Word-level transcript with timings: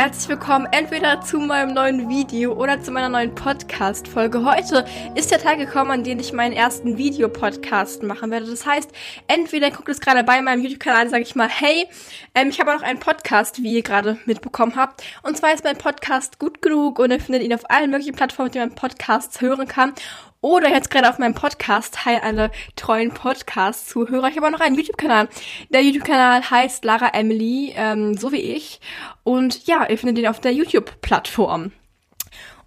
herzlich 0.00 0.30
willkommen 0.30 0.66
entweder 0.72 1.20
zu 1.20 1.38
meinem 1.38 1.74
neuen 1.74 2.08
Video 2.08 2.54
oder 2.54 2.80
zu 2.80 2.90
meiner 2.90 3.10
neuen 3.10 3.34
Podcast-Folge. 3.34 4.42
Heute 4.46 4.86
ist 5.14 5.30
der 5.30 5.38
Tag 5.38 5.58
gekommen, 5.58 5.90
an 5.90 6.04
dem 6.04 6.18
ich 6.18 6.32
meinen 6.32 6.54
ersten 6.54 6.96
Videopodcast 6.96 8.02
machen 8.02 8.30
werde. 8.30 8.46
Das 8.46 8.64
heißt, 8.64 8.90
entweder 9.28 9.70
guckt 9.70 9.90
es 9.90 10.00
gerade 10.00 10.24
bei 10.24 10.40
meinem 10.40 10.62
YouTube-Kanal, 10.62 11.10
sage 11.10 11.24
ich 11.24 11.34
mal, 11.34 11.50
hey, 11.50 11.86
ähm, 12.34 12.48
ich 12.48 12.58
habe 12.58 12.72
noch 12.72 12.80
einen 12.80 12.98
Podcast, 12.98 13.62
wie 13.62 13.74
ihr 13.74 13.82
gerade 13.82 14.16
mitbekommen 14.24 14.74
habt. 14.74 15.04
Und 15.22 15.36
zwar 15.36 15.52
ist 15.52 15.64
mein 15.64 15.76
Podcast 15.76 16.38
gut 16.38 16.62
genug 16.62 16.98
und 16.98 17.10
ihr 17.10 17.20
findet 17.20 17.42
ihn 17.42 17.52
auf 17.52 17.68
allen 17.68 17.90
möglichen 17.90 18.14
Plattformen, 18.14 18.50
die 18.52 18.58
man 18.58 18.74
Podcasts 18.74 19.42
hören 19.42 19.68
kann 19.68 19.92
oder 20.40 20.70
jetzt 20.70 20.90
gerade 20.90 21.08
auf 21.08 21.18
meinem 21.18 21.34
Podcast, 21.34 22.04
hi 22.06 22.16
alle 22.22 22.50
treuen 22.76 23.12
Podcast-Zuhörer. 23.12 24.28
Ich 24.28 24.36
habe 24.36 24.46
auch 24.46 24.52
noch 24.52 24.60
einen 24.60 24.76
YouTube-Kanal. 24.76 25.28
Der 25.68 25.82
YouTube-Kanal 25.82 26.50
heißt 26.50 26.84
Lara 26.84 27.08
Emily, 27.08 27.72
ähm, 27.76 28.16
so 28.16 28.32
wie 28.32 28.40
ich. 28.40 28.80
Und 29.22 29.66
ja, 29.66 29.86
ihr 29.88 29.98
findet 29.98 30.18
ihn 30.18 30.28
auf 30.28 30.40
der 30.40 30.52
YouTube-Plattform. 30.52 31.72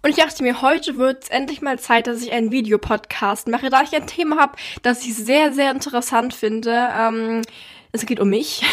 Und 0.02 0.10
ich 0.10 0.16
dachte 0.16 0.42
mir, 0.42 0.60
heute 0.60 0.98
wird 0.98 1.24
es 1.24 1.30
endlich 1.30 1.62
mal 1.62 1.78
Zeit, 1.78 2.06
dass 2.06 2.22
ich 2.22 2.30
einen 2.30 2.52
Videopodcast 2.52 3.48
mache, 3.48 3.70
da 3.70 3.82
ich 3.82 3.94
ein 3.96 4.06
Thema 4.06 4.36
habe, 4.38 4.56
das 4.82 5.04
ich 5.04 5.14
sehr, 5.14 5.52
sehr 5.52 5.70
interessant 5.70 6.34
finde. 6.34 6.90
Ähm, 6.96 7.42
es 7.94 8.06
geht 8.06 8.20
um 8.20 8.28
mich. 8.28 8.62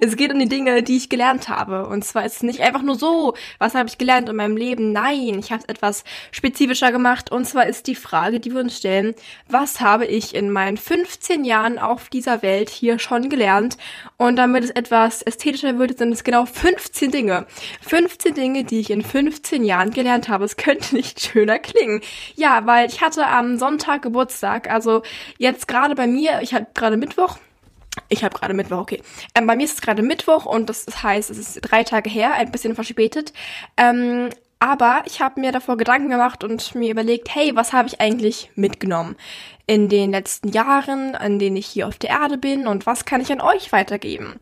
Es 0.00 0.16
geht 0.16 0.32
um 0.32 0.38
die 0.38 0.48
Dinge, 0.48 0.82
die 0.82 0.96
ich 0.96 1.08
gelernt 1.08 1.48
habe. 1.48 1.86
Und 1.86 2.04
zwar 2.04 2.24
ist 2.24 2.36
es 2.36 2.42
nicht 2.42 2.60
einfach 2.60 2.82
nur 2.82 2.94
so, 2.94 3.34
was 3.58 3.74
habe 3.74 3.88
ich 3.88 3.98
gelernt 3.98 4.28
in 4.28 4.36
meinem 4.36 4.56
Leben? 4.56 4.92
Nein, 4.92 5.38
ich 5.38 5.50
habe 5.50 5.62
es 5.62 5.68
etwas 5.68 6.04
spezifischer 6.30 6.92
gemacht. 6.92 7.32
Und 7.32 7.46
zwar 7.46 7.66
ist 7.66 7.86
die 7.86 7.94
Frage, 7.94 8.38
die 8.38 8.52
wir 8.52 8.60
uns 8.60 8.76
stellen, 8.76 9.14
was 9.48 9.80
habe 9.80 10.06
ich 10.06 10.34
in 10.34 10.50
meinen 10.50 10.76
15 10.76 11.44
Jahren 11.44 11.78
auf 11.78 12.08
dieser 12.10 12.42
Welt 12.42 12.70
hier 12.70 12.98
schon 12.98 13.28
gelernt? 13.28 13.76
Und 14.18 14.36
damit 14.36 14.64
es 14.64 14.70
etwas 14.70 15.22
ästhetischer 15.22 15.78
wird, 15.78 15.98
sind 15.98 16.12
es 16.12 16.24
genau 16.24 16.46
15 16.46 17.10
Dinge. 17.10 17.46
15 17.80 18.34
Dinge, 18.34 18.64
die 18.64 18.80
ich 18.80 18.90
in 18.90 19.02
15 19.02 19.64
Jahren 19.64 19.90
gelernt 19.90 20.28
habe. 20.28 20.44
Es 20.44 20.56
könnte 20.56 20.94
nicht 20.94 21.20
schöner 21.20 21.58
klingen. 21.58 22.02
Ja, 22.36 22.66
weil 22.66 22.88
ich 22.88 23.00
hatte 23.00 23.26
am 23.26 23.58
Sonntag 23.58 24.02
Geburtstag. 24.02 24.70
Also 24.70 25.02
jetzt 25.38 25.66
gerade 25.66 25.94
bei 25.94 26.06
mir, 26.06 26.40
ich 26.42 26.54
hatte 26.54 26.68
gerade 26.74 26.96
Mittwoch. 26.96 27.38
Ich 28.12 28.22
habe 28.22 28.38
gerade 28.38 28.52
Mittwoch, 28.52 28.78
okay. 28.78 29.00
Ähm, 29.34 29.46
bei 29.46 29.56
mir 29.56 29.64
ist 29.64 29.74
es 29.74 29.80
gerade 29.80 30.02
Mittwoch 30.02 30.44
und 30.44 30.68
das 30.68 31.02
heißt, 31.02 31.30
es 31.30 31.38
ist 31.38 31.60
drei 31.62 31.82
Tage 31.82 32.10
her, 32.10 32.34
ein 32.34 32.52
bisschen 32.52 32.74
verspätet. 32.74 33.32
Ähm, 33.78 34.28
aber 34.58 35.02
ich 35.06 35.22
habe 35.22 35.40
mir 35.40 35.50
davor 35.50 35.78
Gedanken 35.78 36.10
gemacht 36.10 36.44
und 36.44 36.74
mir 36.74 36.90
überlegt, 36.90 37.34
hey, 37.34 37.56
was 37.56 37.72
habe 37.72 37.88
ich 37.88 38.02
eigentlich 38.02 38.50
mitgenommen 38.54 39.16
in 39.66 39.88
den 39.88 40.10
letzten 40.10 40.48
Jahren, 40.48 41.14
an 41.14 41.38
denen 41.38 41.56
ich 41.56 41.66
hier 41.66 41.88
auf 41.88 41.96
der 41.96 42.10
Erde 42.10 42.36
bin 42.36 42.66
und 42.66 42.84
was 42.84 43.06
kann 43.06 43.22
ich 43.22 43.32
an 43.32 43.40
euch 43.40 43.72
weitergeben? 43.72 44.38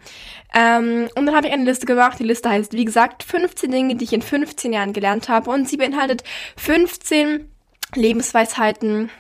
Ähm, 0.53 1.09
und 1.15 1.27
dann 1.27 1.37
habe 1.37 1.47
ich 1.47 1.53
eine 1.53 1.65
Liste 1.65 1.87
gemacht. 1.87 2.19
Die 2.19 2.25
Liste 2.25 2.51
heißt, 2.51 2.73
wie 2.73 2.85
gesagt, 2.85 3.23
15 3.23 3.71
Dinge, 3.71 3.95
die 3.95 4.05
ich 4.05 4.13
in 4.13 4.21
15 4.21 4.73
Jahren 4.73 4.93
gelernt 4.93 5.29
habe 5.29 5.49
und 5.49 5.69
sie 5.69 5.77
beinhaltet 5.77 6.25
15 6.57 7.49
Lebensweisheiten, 7.95 9.11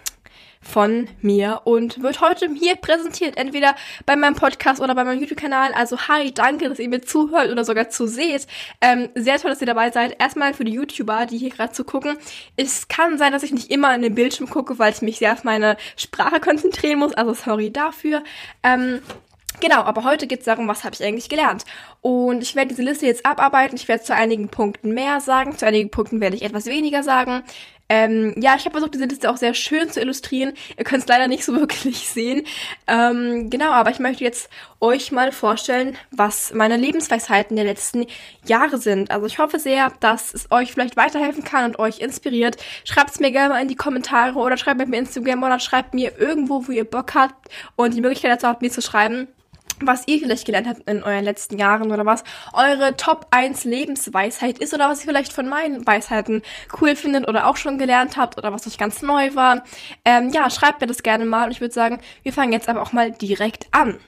von 0.62 1.08
mir 1.22 1.62
und 1.64 2.02
wird 2.02 2.20
heute 2.20 2.48
hier 2.54 2.76
präsentiert, 2.76 3.36
entweder 3.36 3.74
bei 4.04 4.14
meinem 4.14 4.34
Podcast 4.34 4.80
oder 4.80 4.94
bei 4.94 5.04
meinem 5.04 5.20
YouTube-Kanal. 5.20 5.72
Also 5.72 5.98
hi, 6.08 6.32
danke, 6.32 6.68
dass 6.68 6.78
ihr 6.78 6.88
mir 6.88 7.00
zuhört 7.00 7.50
oder 7.50 7.64
sogar 7.64 7.88
zuseht. 7.88 8.46
Ähm, 8.80 9.08
sehr 9.14 9.38
toll, 9.38 9.50
dass 9.50 9.60
ihr 9.60 9.66
dabei 9.66 9.90
seid. 9.90 10.20
Erstmal 10.20 10.52
für 10.52 10.64
die 10.64 10.72
YouTuber, 10.72 11.26
die 11.26 11.38
hier 11.38 11.50
gerade 11.50 11.72
zugucken. 11.72 12.18
Es 12.56 12.88
kann 12.88 13.16
sein, 13.16 13.32
dass 13.32 13.42
ich 13.42 13.52
nicht 13.52 13.70
immer 13.70 13.94
in 13.94 14.02
den 14.02 14.14
Bildschirm 14.14 14.50
gucke, 14.50 14.78
weil 14.78 14.92
ich 14.92 15.02
mich 15.02 15.18
sehr 15.18 15.32
auf 15.32 15.44
meine 15.44 15.76
Sprache 15.96 16.40
konzentrieren 16.40 16.98
muss. 16.98 17.14
Also 17.14 17.32
sorry 17.34 17.72
dafür. 17.72 18.22
Ähm, 18.62 19.00
Genau, 19.60 19.82
aber 19.82 20.04
heute 20.04 20.26
geht 20.26 20.40
es 20.40 20.44
darum, 20.46 20.68
was 20.68 20.84
habe 20.84 20.94
ich 20.94 21.04
eigentlich 21.04 21.28
gelernt. 21.28 21.64
Und 22.02 22.42
ich 22.42 22.56
werde 22.56 22.68
diese 22.68 22.82
Liste 22.82 23.06
jetzt 23.06 23.26
abarbeiten. 23.26 23.76
Ich 23.76 23.88
werde 23.88 24.02
zu 24.02 24.14
einigen 24.14 24.48
Punkten 24.48 24.94
mehr 24.94 25.20
sagen, 25.20 25.56
zu 25.56 25.66
einigen 25.66 25.90
Punkten 25.90 26.20
werde 26.20 26.36
ich 26.36 26.42
etwas 26.42 26.66
weniger 26.66 27.02
sagen. 27.02 27.42
Ähm, 27.90 28.34
ja, 28.40 28.54
ich 28.54 28.64
habe 28.64 28.70
versucht, 28.70 28.94
diese 28.94 29.06
Liste 29.06 29.28
auch 29.28 29.36
sehr 29.36 29.52
schön 29.52 29.90
zu 29.90 30.00
illustrieren. 30.00 30.52
Ihr 30.78 30.84
könnt 30.84 31.02
es 31.02 31.08
leider 31.08 31.26
nicht 31.26 31.44
so 31.44 31.54
wirklich 31.56 32.08
sehen. 32.08 32.46
Ähm, 32.86 33.50
genau, 33.50 33.72
aber 33.72 33.90
ich 33.90 33.98
möchte 33.98 34.22
jetzt 34.22 34.48
euch 34.78 35.10
mal 35.10 35.32
vorstellen, 35.32 35.96
was 36.12 36.54
meine 36.54 36.76
Lebensweisheiten 36.76 37.56
der 37.56 37.64
letzten 37.64 38.06
Jahre 38.46 38.78
sind. 38.78 39.10
Also 39.10 39.26
ich 39.26 39.40
hoffe 39.40 39.58
sehr, 39.58 39.92
dass 39.98 40.32
es 40.32 40.50
euch 40.52 40.72
vielleicht 40.72 40.96
weiterhelfen 40.96 41.42
kann 41.42 41.64
und 41.64 41.78
euch 41.80 41.98
inspiriert. 41.98 42.56
Schreibt 42.84 43.10
es 43.10 43.20
mir 43.20 43.32
gerne 43.32 43.54
mal 43.54 43.60
in 43.60 43.68
die 43.68 43.74
Kommentare 43.74 44.38
oder 44.38 44.56
schreibt 44.56 44.86
mir 44.88 44.96
Instagram 44.96 45.42
oder 45.42 45.58
schreibt 45.58 45.92
mir 45.92 46.16
irgendwo, 46.16 46.68
wo 46.68 46.72
ihr 46.72 46.84
Bock 46.84 47.14
habt 47.14 47.48
und 47.74 47.94
die 47.94 48.00
Möglichkeit 48.00 48.30
dazu 48.30 48.46
habt, 48.46 48.62
mir 48.62 48.70
zu 48.70 48.82
schreiben 48.82 49.26
was 49.82 50.06
ihr 50.06 50.18
vielleicht 50.18 50.46
gelernt 50.46 50.66
habt 50.68 50.88
in 50.88 51.02
euren 51.02 51.24
letzten 51.24 51.58
Jahren 51.58 51.92
oder 51.92 52.06
was 52.06 52.24
eure 52.52 52.96
Top 52.96 53.26
1 53.30 53.64
Lebensweisheit 53.64 54.58
ist 54.58 54.74
oder 54.74 54.88
was 54.88 55.00
ihr 55.00 55.08
vielleicht 55.08 55.32
von 55.32 55.48
meinen 55.48 55.86
Weisheiten 55.86 56.42
cool 56.80 56.96
findet 56.96 57.28
oder 57.28 57.46
auch 57.46 57.56
schon 57.56 57.78
gelernt 57.78 58.16
habt 58.16 58.38
oder 58.38 58.52
was 58.52 58.66
euch 58.66 58.78
ganz 58.78 59.02
neu 59.02 59.34
war. 59.34 59.64
Ähm, 60.04 60.30
ja, 60.30 60.50
schreibt 60.50 60.80
mir 60.80 60.86
das 60.86 61.02
gerne 61.02 61.24
mal 61.24 61.44
und 61.44 61.50
ich 61.52 61.60
würde 61.60 61.74
sagen, 61.74 62.00
wir 62.22 62.32
fangen 62.32 62.52
jetzt 62.52 62.68
aber 62.68 62.82
auch 62.82 62.92
mal 62.92 63.10
direkt 63.10 63.66
an. 63.72 63.98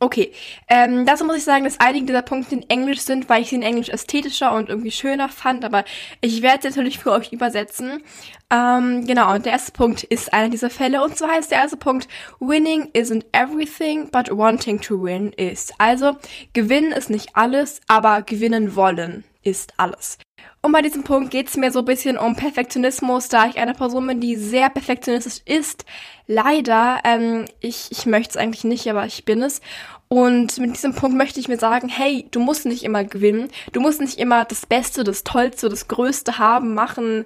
Okay, 0.00 0.32
ähm, 0.68 1.06
dazu 1.06 1.24
muss 1.24 1.38
ich 1.38 1.44
sagen, 1.44 1.64
dass 1.64 1.80
einige 1.80 2.06
dieser 2.06 2.22
Punkte 2.22 2.54
in 2.54 2.70
Englisch 2.70 3.00
sind, 3.00 3.28
weil 3.28 3.42
ich 3.42 3.48
sie 3.48 3.56
in 3.56 3.62
Englisch 3.62 3.88
ästhetischer 3.88 4.52
und 4.52 4.68
irgendwie 4.68 4.92
schöner 4.92 5.28
fand, 5.28 5.64
aber 5.64 5.84
ich 6.20 6.40
werde 6.40 6.62
sie 6.62 6.68
natürlich 6.68 7.00
für 7.00 7.10
euch 7.10 7.32
übersetzen. 7.32 8.04
Ähm, 8.48 9.04
genau, 9.08 9.34
und 9.34 9.44
der 9.44 9.52
erste 9.52 9.72
Punkt 9.72 10.04
ist 10.04 10.32
einer 10.32 10.50
dieser 10.50 10.70
Fälle, 10.70 11.02
und 11.02 11.18
zwar 11.18 11.32
heißt 11.32 11.50
der 11.50 11.58
erste 11.58 11.78
Punkt, 11.78 12.06
Winning 12.38 12.92
isn't 12.92 13.24
everything, 13.32 14.08
but 14.12 14.30
wanting 14.30 14.80
to 14.80 15.02
win 15.02 15.32
is. 15.32 15.72
Also, 15.78 16.16
gewinnen 16.52 16.92
ist 16.92 17.10
nicht 17.10 17.34
alles, 17.34 17.80
aber 17.88 18.22
gewinnen 18.22 18.76
wollen 18.76 19.24
ist 19.42 19.74
alles. 19.78 20.18
Und 20.60 20.72
bei 20.72 20.82
diesem 20.82 21.04
Punkt 21.04 21.30
geht 21.30 21.48
es 21.48 21.56
mir 21.56 21.70
so 21.70 21.80
ein 21.80 21.84
bisschen 21.84 22.18
um 22.18 22.34
Perfektionismus, 22.34 23.28
da 23.28 23.46
ich 23.46 23.58
eine 23.58 23.74
Person 23.74 24.06
bin, 24.08 24.20
die 24.20 24.36
sehr 24.36 24.68
perfektionistisch 24.70 25.40
ist. 25.44 25.84
Leider, 26.26 27.00
ähm, 27.04 27.44
ich, 27.60 27.88
ich 27.90 28.06
möchte 28.06 28.30
es 28.30 28.36
eigentlich 28.36 28.64
nicht, 28.64 28.90
aber 28.90 29.06
ich 29.06 29.24
bin 29.24 29.40
es. 29.42 29.60
Und 30.08 30.58
mit 30.58 30.74
diesem 30.74 30.94
Punkt 30.94 31.16
möchte 31.16 31.38
ich 31.38 31.48
mir 31.48 31.58
sagen, 31.58 31.88
hey, 31.88 32.26
du 32.30 32.40
musst 32.40 32.66
nicht 32.66 32.82
immer 32.82 33.04
gewinnen, 33.04 33.50
du 33.72 33.80
musst 33.80 34.00
nicht 34.00 34.18
immer 34.18 34.44
das 34.44 34.66
Beste, 34.66 35.04
das 35.04 35.22
Tollste, 35.22 35.68
das 35.68 35.86
Größte 35.86 36.38
haben, 36.38 36.74
machen 36.74 37.24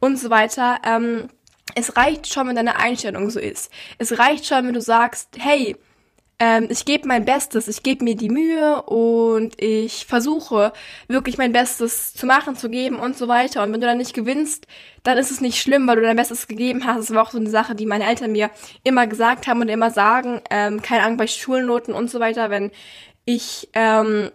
und 0.00 0.18
so 0.18 0.28
weiter. 0.30 0.78
Ähm, 0.84 1.28
es 1.74 1.96
reicht 1.96 2.32
schon, 2.32 2.48
wenn 2.48 2.56
deine 2.56 2.76
Einstellung 2.76 3.30
so 3.30 3.38
ist. 3.38 3.70
Es 3.98 4.18
reicht 4.18 4.46
schon, 4.46 4.66
wenn 4.66 4.74
du 4.74 4.80
sagst, 4.80 5.28
hey, 5.38 5.76
ähm, 6.40 6.68
ich 6.70 6.84
gebe 6.84 7.08
mein 7.08 7.24
Bestes, 7.24 7.66
ich 7.66 7.82
gebe 7.82 8.04
mir 8.04 8.14
die 8.14 8.28
Mühe 8.28 8.82
und 8.82 9.60
ich 9.60 10.06
versuche 10.06 10.72
wirklich 11.08 11.36
mein 11.36 11.52
Bestes 11.52 12.14
zu 12.14 12.26
machen, 12.26 12.54
zu 12.54 12.70
geben 12.70 12.96
und 12.96 13.16
so 13.16 13.26
weiter. 13.26 13.62
Und 13.62 13.72
wenn 13.72 13.80
du 13.80 13.86
dann 13.88 13.98
nicht 13.98 14.14
gewinnst, 14.14 14.66
dann 15.02 15.18
ist 15.18 15.32
es 15.32 15.40
nicht 15.40 15.60
schlimm, 15.60 15.88
weil 15.88 15.96
du 15.96 16.02
dein 16.02 16.16
Bestes 16.16 16.46
gegeben 16.46 16.84
hast. 16.86 16.98
Das 16.98 17.14
war 17.14 17.22
auch 17.22 17.30
so 17.30 17.38
eine 17.38 17.50
Sache, 17.50 17.74
die 17.74 17.86
meine 17.86 18.06
Eltern 18.06 18.32
mir 18.32 18.50
immer 18.84 19.08
gesagt 19.08 19.48
haben 19.48 19.60
und 19.60 19.68
immer 19.68 19.90
sagen. 19.90 20.40
Ähm, 20.50 20.80
keine 20.80 21.02
Angst 21.02 21.18
bei 21.18 21.26
Schulnoten 21.26 21.92
und 21.92 22.08
so 22.08 22.20
weiter. 22.20 22.50
Wenn 22.50 22.70
ich 23.24 23.68
ähm, 23.72 24.30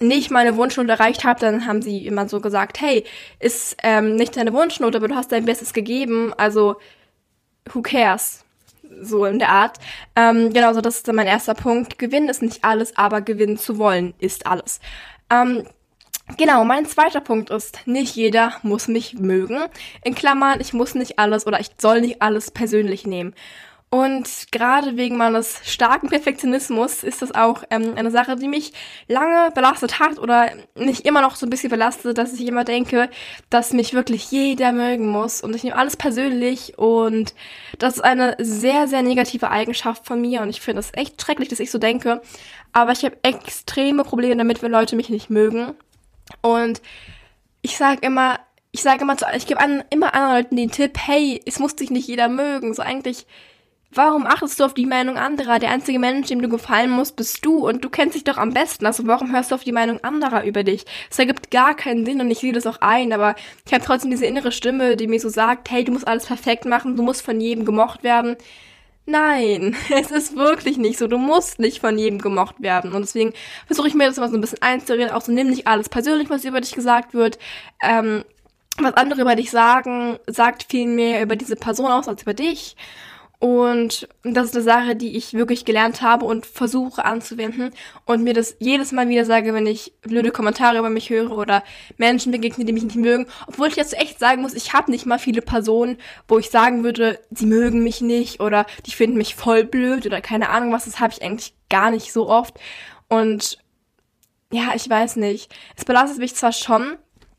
nicht 0.00 0.32
meine 0.32 0.56
Wunschnote 0.56 0.90
erreicht 0.90 1.24
habe, 1.24 1.40
dann 1.40 1.66
haben 1.66 1.80
sie 1.80 2.06
immer 2.06 2.28
so 2.28 2.40
gesagt, 2.40 2.80
hey, 2.80 3.04
ist 3.38 3.76
ähm, 3.84 4.16
nicht 4.16 4.36
deine 4.36 4.52
Wunschnote, 4.52 4.98
aber 4.98 5.08
du 5.08 5.14
hast 5.14 5.30
dein 5.30 5.44
Bestes 5.44 5.72
gegeben, 5.72 6.34
also 6.36 6.76
who 7.72 7.82
cares? 7.82 8.45
So 9.00 9.24
in 9.24 9.38
der 9.38 9.50
Art. 9.50 9.78
Ähm, 10.14 10.52
genau, 10.52 10.72
so 10.72 10.80
das 10.80 10.96
ist 10.96 11.08
dann 11.08 11.16
mein 11.16 11.26
erster 11.26 11.54
Punkt. 11.54 11.98
Gewinnen 11.98 12.28
ist 12.28 12.42
nicht 12.42 12.64
alles, 12.64 12.96
aber 12.96 13.20
gewinnen 13.20 13.58
zu 13.58 13.78
wollen 13.78 14.14
ist 14.18 14.46
alles. 14.46 14.80
Ähm, 15.30 15.64
Genau, 16.36 16.64
mein 16.64 16.86
zweiter 16.86 17.20
Punkt 17.20 17.50
ist, 17.50 17.86
nicht 17.86 18.16
jeder 18.16 18.54
muss 18.62 18.88
mich 18.88 19.14
mögen. 19.14 19.60
In 20.02 20.16
Klammern, 20.16 20.60
ich 20.60 20.72
muss 20.72 20.96
nicht 20.96 21.20
alles 21.20 21.46
oder 21.46 21.60
ich 21.60 21.68
soll 21.78 22.00
nicht 22.00 22.20
alles 22.20 22.50
persönlich 22.50 23.06
nehmen. 23.06 23.32
Und 23.88 24.48
gerade 24.50 24.96
wegen 24.96 25.16
meines 25.16 25.60
starken 25.64 26.08
Perfektionismus 26.08 27.04
ist 27.04 27.22
das 27.22 27.32
auch 27.34 27.62
ähm, 27.70 27.94
eine 27.96 28.10
Sache, 28.10 28.34
die 28.34 28.48
mich 28.48 28.72
lange 29.06 29.52
belastet 29.52 30.00
hat 30.00 30.18
oder 30.18 30.50
mich 30.74 31.04
immer 31.04 31.20
noch 31.20 31.36
so 31.36 31.46
ein 31.46 31.50
bisschen 31.50 31.70
belastet, 31.70 32.18
dass 32.18 32.32
ich 32.32 32.46
immer 32.48 32.64
denke, 32.64 33.08
dass 33.48 33.72
mich 33.72 33.94
wirklich 33.94 34.30
jeder 34.32 34.72
mögen 34.72 35.06
muss. 35.06 35.40
Und 35.40 35.54
ich 35.54 35.62
nehme 35.62 35.76
alles 35.76 35.96
persönlich 35.96 36.76
und 36.76 37.34
das 37.78 37.94
ist 37.94 38.02
eine 38.02 38.34
sehr, 38.40 38.88
sehr 38.88 39.02
negative 39.02 39.50
Eigenschaft 39.50 40.04
von 40.04 40.20
mir. 40.20 40.42
Und 40.42 40.50
ich 40.50 40.60
finde 40.60 40.80
es 40.80 40.90
echt 40.92 41.22
schrecklich, 41.22 41.48
dass 41.48 41.60
ich 41.60 41.70
so 41.70 41.78
denke, 41.78 42.20
aber 42.72 42.90
ich 42.90 43.04
habe 43.04 43.16
extreme 43.22 44.02
Probleme 44.02 44.36
damit, 44.36 44.62
wenn 44.62 44.72
Leute 44.72 44.96
mich 44.96 45.10
nicht 45.10 45.30
mögen. 45.30 45.74
Und 46.42 46.82
ich 47.62 47.76
sage 47.76 48.00
immer, 48.02 48.40
ich 48.72 48.82
sage 48.82 49.02
immer, 49.02 49.16
zu, 49.16 49.26
ich 49.34 49.46
gebe 49.46 49.60
an, 49.60 49.84
immer 49.90 50.12
anderen 50.12 50.36
Leuten 50.36 50.56
den 50.56 50.72
Tipp, 50.72 50.98
hey, 50.98 51.40
es 51.46 51.60
muss 51.60 51.76
dich 51.76 51.90
nicht 51.90 52.08
jeder 52.08 52.28
mögen, 52.28 52.74
so 52.74 52.82
eigentlich 52.82 53.26
Warum 53.92 54.26
achtest 54.26 54.60
du 54.60 54.64
auf 54.64 54.74
die 54.74 54.84
Meinung 54.84 55.16
anderer? 55.16 55.58
Der 55.58 55.70
einzige 55.70 55.98
Mensch, 55.98 56.28
dem 56.28 56.42
du 56.42 56.48
gefallen 56.48 56.90
musst, 56.90 57.16
bist 57.16 57.44
du 57.44 57.66
und 57.66 57.84
du 57.84 57.88
kennst 57.88 58.14
dich 58.14 58.24
doch 58.24 58.36
am 58.36 58.52
besten. 58.52 58.84
Also 58.84 59.06
warum 59.06 59.32
hörst 59.32 59.50
du 59.50 59.54
auf 59.54 59.64
die 59.64 59.72
Meinung 59.72 60.02
anderer 60.02 60.44
über 60.44 60.64
dich? 60.64 60.84
Das 61.08 61.18
ergibt 61.18 61.50
gar 61.50 61.74
keinen 61.74 62.04
Sinn 62.04 62.20
und 62.20 62.30
ich 62.30 62.40
sehe 62.40 62.52
das 62.52 62.66
auch 62.66 62.80
ein, 62.80 63.12
aber 63.12 63.36
ich 63.64 63.72
habe 63.72 63.84
trotzdem 63.84 64.10
diese 64.10 64.26
innere 64.26 64.52
Stimme, 64.52 64.96
die 64.96 65.06
mir 65.06 65.20
so 65.20 65.28
sagt, 65.28 65.70
hey, 65.70 65.84
du 65.84 65.92
musst 65.92 66.06
alles 66.06 66.26
perfekt 66.26 66.64
machen, 66.64 66.96
du 66.96 67.02
musst 67.02 67.22
von 67.22 67.40
jedem 67.40 67.64
gemocht 67.64 68.02
werden. 68.02 68.36
Nein, 69.06 69.76
es 69.90 70.10
ist 70.10 70.36
wirklich 70.36 70.78
nicht 70.78 70.98
so. 70.98 71.06
Du 71.06 71.16
musst 71.18 71.60
nicht 71.60 71.80
von 71.80 71.96
jedem 71.96 72.18
gemocht 72.20 72.56
werden. 72.60 72.92
Und 72.92 73.02
deswegen 73.02 73.32
versuche 73.66 73.88
ich 73.88 73.94
mir 73.94 74.08
das 74.08 74.18
immer 74.18 74.28
so 74.28 74.36
ein 74.36 74.40
bisschen 74.40 74.62
einzureden. 74.62 75.10
Auch 75.10 75.22
so, 75.22 75.32
nimm 75.32 75.48
nicht 75.48 75.66
alles 75.68 75.88
persönlich, 75.88 76.28
was 76.28 76.44
über 76.44 76.60
dich 76.60 76.74
gesagt 76.74 77.14
wird. 77.14 77.38
Ähm, 77.82 78.24
was 78.78 78.94
andere 78.94 79.22
über 79.22 79.36
dich 79.36 79.50
sagen, 79.50 80.18
sagt 80.26 80.66
viel 80.68 80.86
mehr 80.86 81.22
über 81.22 81.36
diese 81.36 81.56
Person 81.56 81.90
aus 81.90 82.08
als 82.08 82.22
über 82.22 82.34
dich. 82.34 82.76
Und 83.38 84.08
das 84.22 84.46
ist 84.46 84.54
eine 84.54 84.64
Sache, 84.64 84.96
die 84.96 85.16
ich 85.16 85.34
wirklich 85.34 85.66
gelernt 85.66 86.00
habe 86.00 86.24
und 86.24 86.46
versuche 86.46 87.04
anzuwenden 87.04 87.70
und 88.06 88.22
mir 88.22 88.32
das 88.32 88.56
jedes 88.60 88.92
Mal 88.92 89.10
wieder 89.10 89.26
sage, 89.26 89.52
wenn 89.52 89.66
ich 89.66 89.92
blöde 90.00 90.30
Kommentare 90.30 90.78
über 90.78 90.88
mich 90.88 91.10
höre 91.10 91.36
oder 91.36 91.62
Menschen 91.98 92.32
begegne, 92.32 92.64
die 92.64 92.72
mich 92.72 92.84
nicht 92.84 92.96
mögen. 92.96 93.26
Obwohl 93.46 93.68
ich 93.68 93.76
jetzt 93.76 93.98
echt 93.98 94.18
sagen 94.18 94.40
muss, 94.40 94.54
ich 94.54 94.72
habe 94.72 94.90
nicht 94.90 95.04
mal 95.04 95.18
viele 95.18 95.42
Personen, 95.42 95.98
wo 96.28 96.38
ich 96.38 96.48
sagen 96.50 96.82
würde, 96.82 97.20
sie 97.30 97.46
mögen 97.46 97.82
mich 97.82 98.00
nicht 98.00 98.40
oder 98.40 98.64
die 98.86 98.92
finden 98.92 99.18
mich 99.18 99.34
voll 99.34 99.64
blöd 99.64 100.06
oder 100.06 100.22
keine 100.22 100.48
Ahnung 100.48 100.72
was. 100.72 100.86
Das 100.86 100.98
habe 100.98 101.12
ich 101.12 101.22
eigentlich 101.22 101.54
gar 101.68 101.90
nicht 101.90 102.12
so 102.14 102.30
oft. 102.30 102.58
Und 103.08 103.58
ja, 104.50 104.70
ich 104.74 104.88
weiß 104.88 105.16
nicht. 105.16 105.54
Es 105.76 105.84
belastet 105.84 106.18
mich 106.18 106.34
zwar 106.34 106.52
schon, 106.52 106.96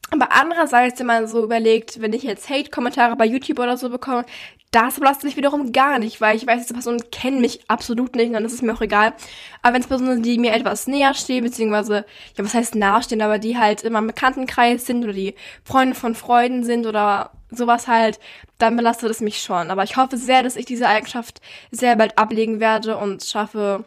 aber 0.09 0.31
andererseits, 0.31 0.99
wenn 0.99 1.07
man 1.07 1.27
so 1.27 1.43
überlegt, 1.43 2.01
wenn 2.01 2.13
ich 2.13 2.23
jetzt 2.23 2.49
Hate-Kommentare 2.49 3.15
bei 3.17 3.25
YouTube 3.25 3.59
oder 3.59 3.75
so 3.75 3.89
bekomme, 3.89 4.25
das 4.71 4.95
belastet 4.95 5.23
mich 5.23 5.37
wiederum 5.37 5.71
gar 5.71 5.97
nicht, 5.97 6.19
weil 6.19 6.35
ich 6.35 6.45
weiß, 6.45 6.63
diese 6.63 6.73
Personen 6.73 7.09
kennen 7.09 7.39
mich 7.39 7.61
absolut 7.69 8.15
nicht 8.15 8.27
und 8.27 8.33
dann 8.33 8.45
ist 8.45 8.53
es 8.53 8.61
mir 8.61 8.73
auch 8.73 8.81
egal. 8.81 9.13
Aber 9.61 9.73
wenn 9.73 9.81
es 9.81 9.87
Personen 9.87 10.15
sind, 10.15 10.25
die 10.25 10.37
mir 10.37 10.53
etwas 10.53 10.87
näher 10.87 11.13
stehen, 11.13 11.43
beziehungsweise, 11.43 12.05
ja, 12.35 12.43
was 12.43 12.53
heißt 12.53 12.75
nahestehen, 12.75 13.21
aber 13.21 13.39
die 13.39 13.57
halt 13.57 13.83
in 13.83 13.93
meinem 13.93 14.07
Bekanntenkreis 14.07 14.85
sind 14.85 15.03
oder 15.03 15.13
die 15.13 15.35
Freunde 15.63 15.95
von 15.95 16.15
Freunden 16.15 16.63
sind 16.63 16.85
oder 16.85 17.31
sowas 17.49 17.87
halt, 17.87 18.19
dann 18.57 18.75
belastet 18.75 19.09
es 19.09 19.21
mich 19.21 19.41
schon. 19.41 19.71
Aber 19.71 19.83
ich 19.83 19.95
hoffe 19.95 20.17
sehr, 20.17 20.43
dass 20.43 20.57
ich 20.57 20.65
diese 20.65 20.87
Eigenschaft 20.87 21.39
sehr 21.71 21.95
bald 21.95 22.17
ablegen 22.17 22.59
werde 22.59 22.97
und 22.97 23.23
schaffe, 23.23 23.85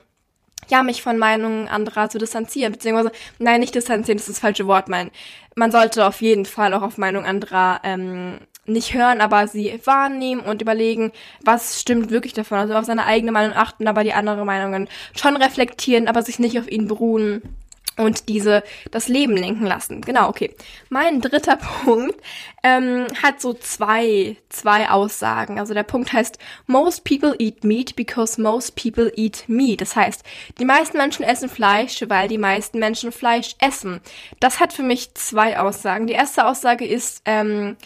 ja, 0.68 0.82
mich 0.82 1.02
von 1.02 1.18
Meinungen 1.18 1.68
anderer 1.68 2.08
zu 2.08 2.18
distanzieren, 2.18 2.72
beziehungsweise, 2.72 3.12
nein, 3.38 3.60
nicht 3.60 3.74
distanzieren, 3.74 4.18
das 4.18 4.28
ist 4.28 4.36
das 4.36 4.40
falsche 4.40 4.66
Wort, 4.66 4.88
mein. 4.88 5.10
Man 5.56 5.72
sollte 5.72 6.06
auf 6.06 6.22
jeden 6.22 6.46
Fall 6.46 6.72
auch 6.74 6.82
auf 6.82 6.96
Meinung 6.96 7.26
anderer 7.26 7.80
ähm, 7.82 8.38
nicht 8.72 8.94
hören, 8.94 9.20
aber 9.20 9.46
sie 9.48 9.80
wahrnehmen 9.84 10.42
und 10.42 10.62
überlegen, 10.62 11.12
was 11.44 11.80
stimmt 11.80 12.10
wirklich 12.10 12.32
davon. 12.32 12.58
Also 12.58 12.74
auf 12.74 12.84
seine 12.84 13.06
eigene 13.06 13.32
Meinung 13.32 13.56
achten, 13.56 13.88
aber 13.88 14.04
die 14.04 14.12
anderen 14.12 14.44
Meinungen 14.46 14.88
schon 15.16 15.36
reflektieren, 15.36 16.08
aber 16.08 16.22
sich 16.22 16.38
nicht 16.38 16.58
auf 16.58 16.70
ihn 16.70 16.88
beruhen 16.88 17.42
und 18.00 18.28
diese 18.28 18.62
das 18.90 19.08
Leben 19.08 19.36
lenken 19.36 19.66
lassen. 19.66 20.00
Genau, 20.00 20.28
okay. 20.28 20.54
Mein 20.88 21.20
dritter 21.20 21.56
Punkt 21.84 22.18
ähm, 22.62 23.06
hat 23.22 23.40
so 23.40 23.52
zwei, 23.52 24.36
zwei 24.48 24.88
Aussagen. 24.90 25.58
Also 25.58 25.74
der 25.74 25.82
Punkt 25.82 26.12
heißt, 26.12 26.38
most 26.66 27.04
people 27.04 27.34
eat 27.38 27.62
meat 27.62 27.96
because 27.96 28.40
most 28.40 28.74
people 28.74 29.12
eat 29.16 29.44
meat. 29.48 29.80
Das 29.80 29.96
heißt, 29.96 30.24
die 30.58 30.64
meisten 30.64 30.96
Menschen 30.96 31.24
essen 31.24 31.48
Fleisch, 31.48 32.02
weil 32.08 32.28
die 32.28 32.38
meisten 32.38 32.78
Menschen 32.78 33.12
Fleisch 33.12 33.54
essen. 33.60 34.00
Das 34.40 34.60
hat 34.60 34.72
für 34.72 34.82
mich 34.82 35.14
zwei 35.14 35.58
Aussagen. 35.58 36.06
Die 36.06 36.14
erste 36.14 36.46
Aussage 36.46 36.86
ist, 36.86 37.22
ähm, 37.26 37.76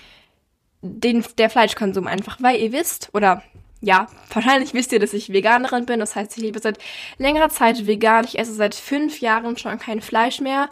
den, 0.84 1.24
der 1.38 1.48
Fleischkonsum 1.48 2.06
einfach, 2.06 2.38
weil 2.42 2.60
ihr 2.60 2.72
wisst, 2.72 3.08
oder 3.14 3.42
ja, 3.80 4.06
wahrscheinlich 4.32 4.74
wisst 4.74 4.92
ihr, 4.92 5.00
dass 5.00 5.12
ich 5.12 5.32
Veganerin 5.32 5.86
bin. 5.86 6.00
Das 6.00 6.16
heißt, 6.16 6.36
ich 6.36 6.42
lebe 6.42 6.58
seit 6.58 6.78
längerer 7.18 7.50
Zeit 7.50 7.86
vegan. 7.86 8.24
Ich 8.24 8.38
esse 8.38 8.54
seit 8.54 8.74
fünf 8.74 9.20
Jahren 9.20 9.56
schon 9.58 9.78
kein 9.78 10.00
Fleisch 10.00 10.40
mehr. 10.40 10.70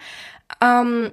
Ähm, 0.62 1.12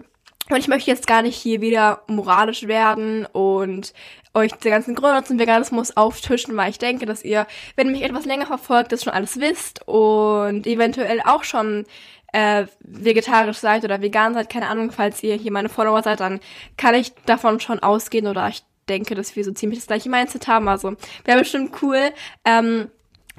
und 0.50 0.58
ich 0.58 0.68
möchte 0.68 0.90
jetzt 0.90 1.08
gar 1.08 1.22
nicht 1.22 1.36
hier 1.36 1.62
wieder 1.62 2.04
moralisch 2.08 2.68
werden 2.68 3.26
und 3.28 3.94
euch 4.34 4.52
die 4.54 4.70
ganzen 4.70 4.96
Gründe 4.96 5.24
zum 5.24 5.40
Veganismus 5.40 5.96
auftischen, 5.96 6.56
weil 6.58 6.72
ich 6.72 6.80
denke, 6.80 7.06
dass 7.06 7.24
ihr, 7.24 7.46
wenn 7.76 7.88
ihr 7.88 7.94
mich 7.94 8.04
etwas 8.04 8.26
länger 8.26 8.48
verfolgt, 8.48 8.92
das 8.92 9.04
schon 9.04 9.14
alles 9.14 9.40
wisst 9.40 9.88
und 9.88 10.66
eventuell 10.66 11.22
auch 11.24 11.44
schon 11.44 11.86
äh, 12.32 12.66
vegetarisch 12.80 13.58
seid 13.58 13.84
oder 13.84 14.02
vegan 14.02 14.34
seid, 14.34 14.50
keine 14.50 14.68
Ahnung, 14.68 14.92
falls 14.92 15.22
ihr 15.24 15.36
hier 15.36 15.52
meine 15.52 15.70
Follower 15.70 16.02
seid, 16.02 16.20
dann 16.20 16.40
kann 16.78 16.96
ich 16.96 17.14
davon 17.26 17.60
schon 17.60 17.80
ausgehen 17.80 18.28
oder 18.28 18.48
ich 18.48 18.64
denke, 18.90 19.16
dass 19.16 19.36
wir 19.36 19.44
so 19.44 19.52
ziemlich 19.52 19.80
das 19.80 19.88
gleiche 19.88 20.10
Mindset 20.10 20.48
haben. 20.48 20.68
Also 20.68 20.96
wäre 21.26 21.40
bestimmt 21.40 21.82
cool. 21.82 22.12
Ähm, 22.46 22.90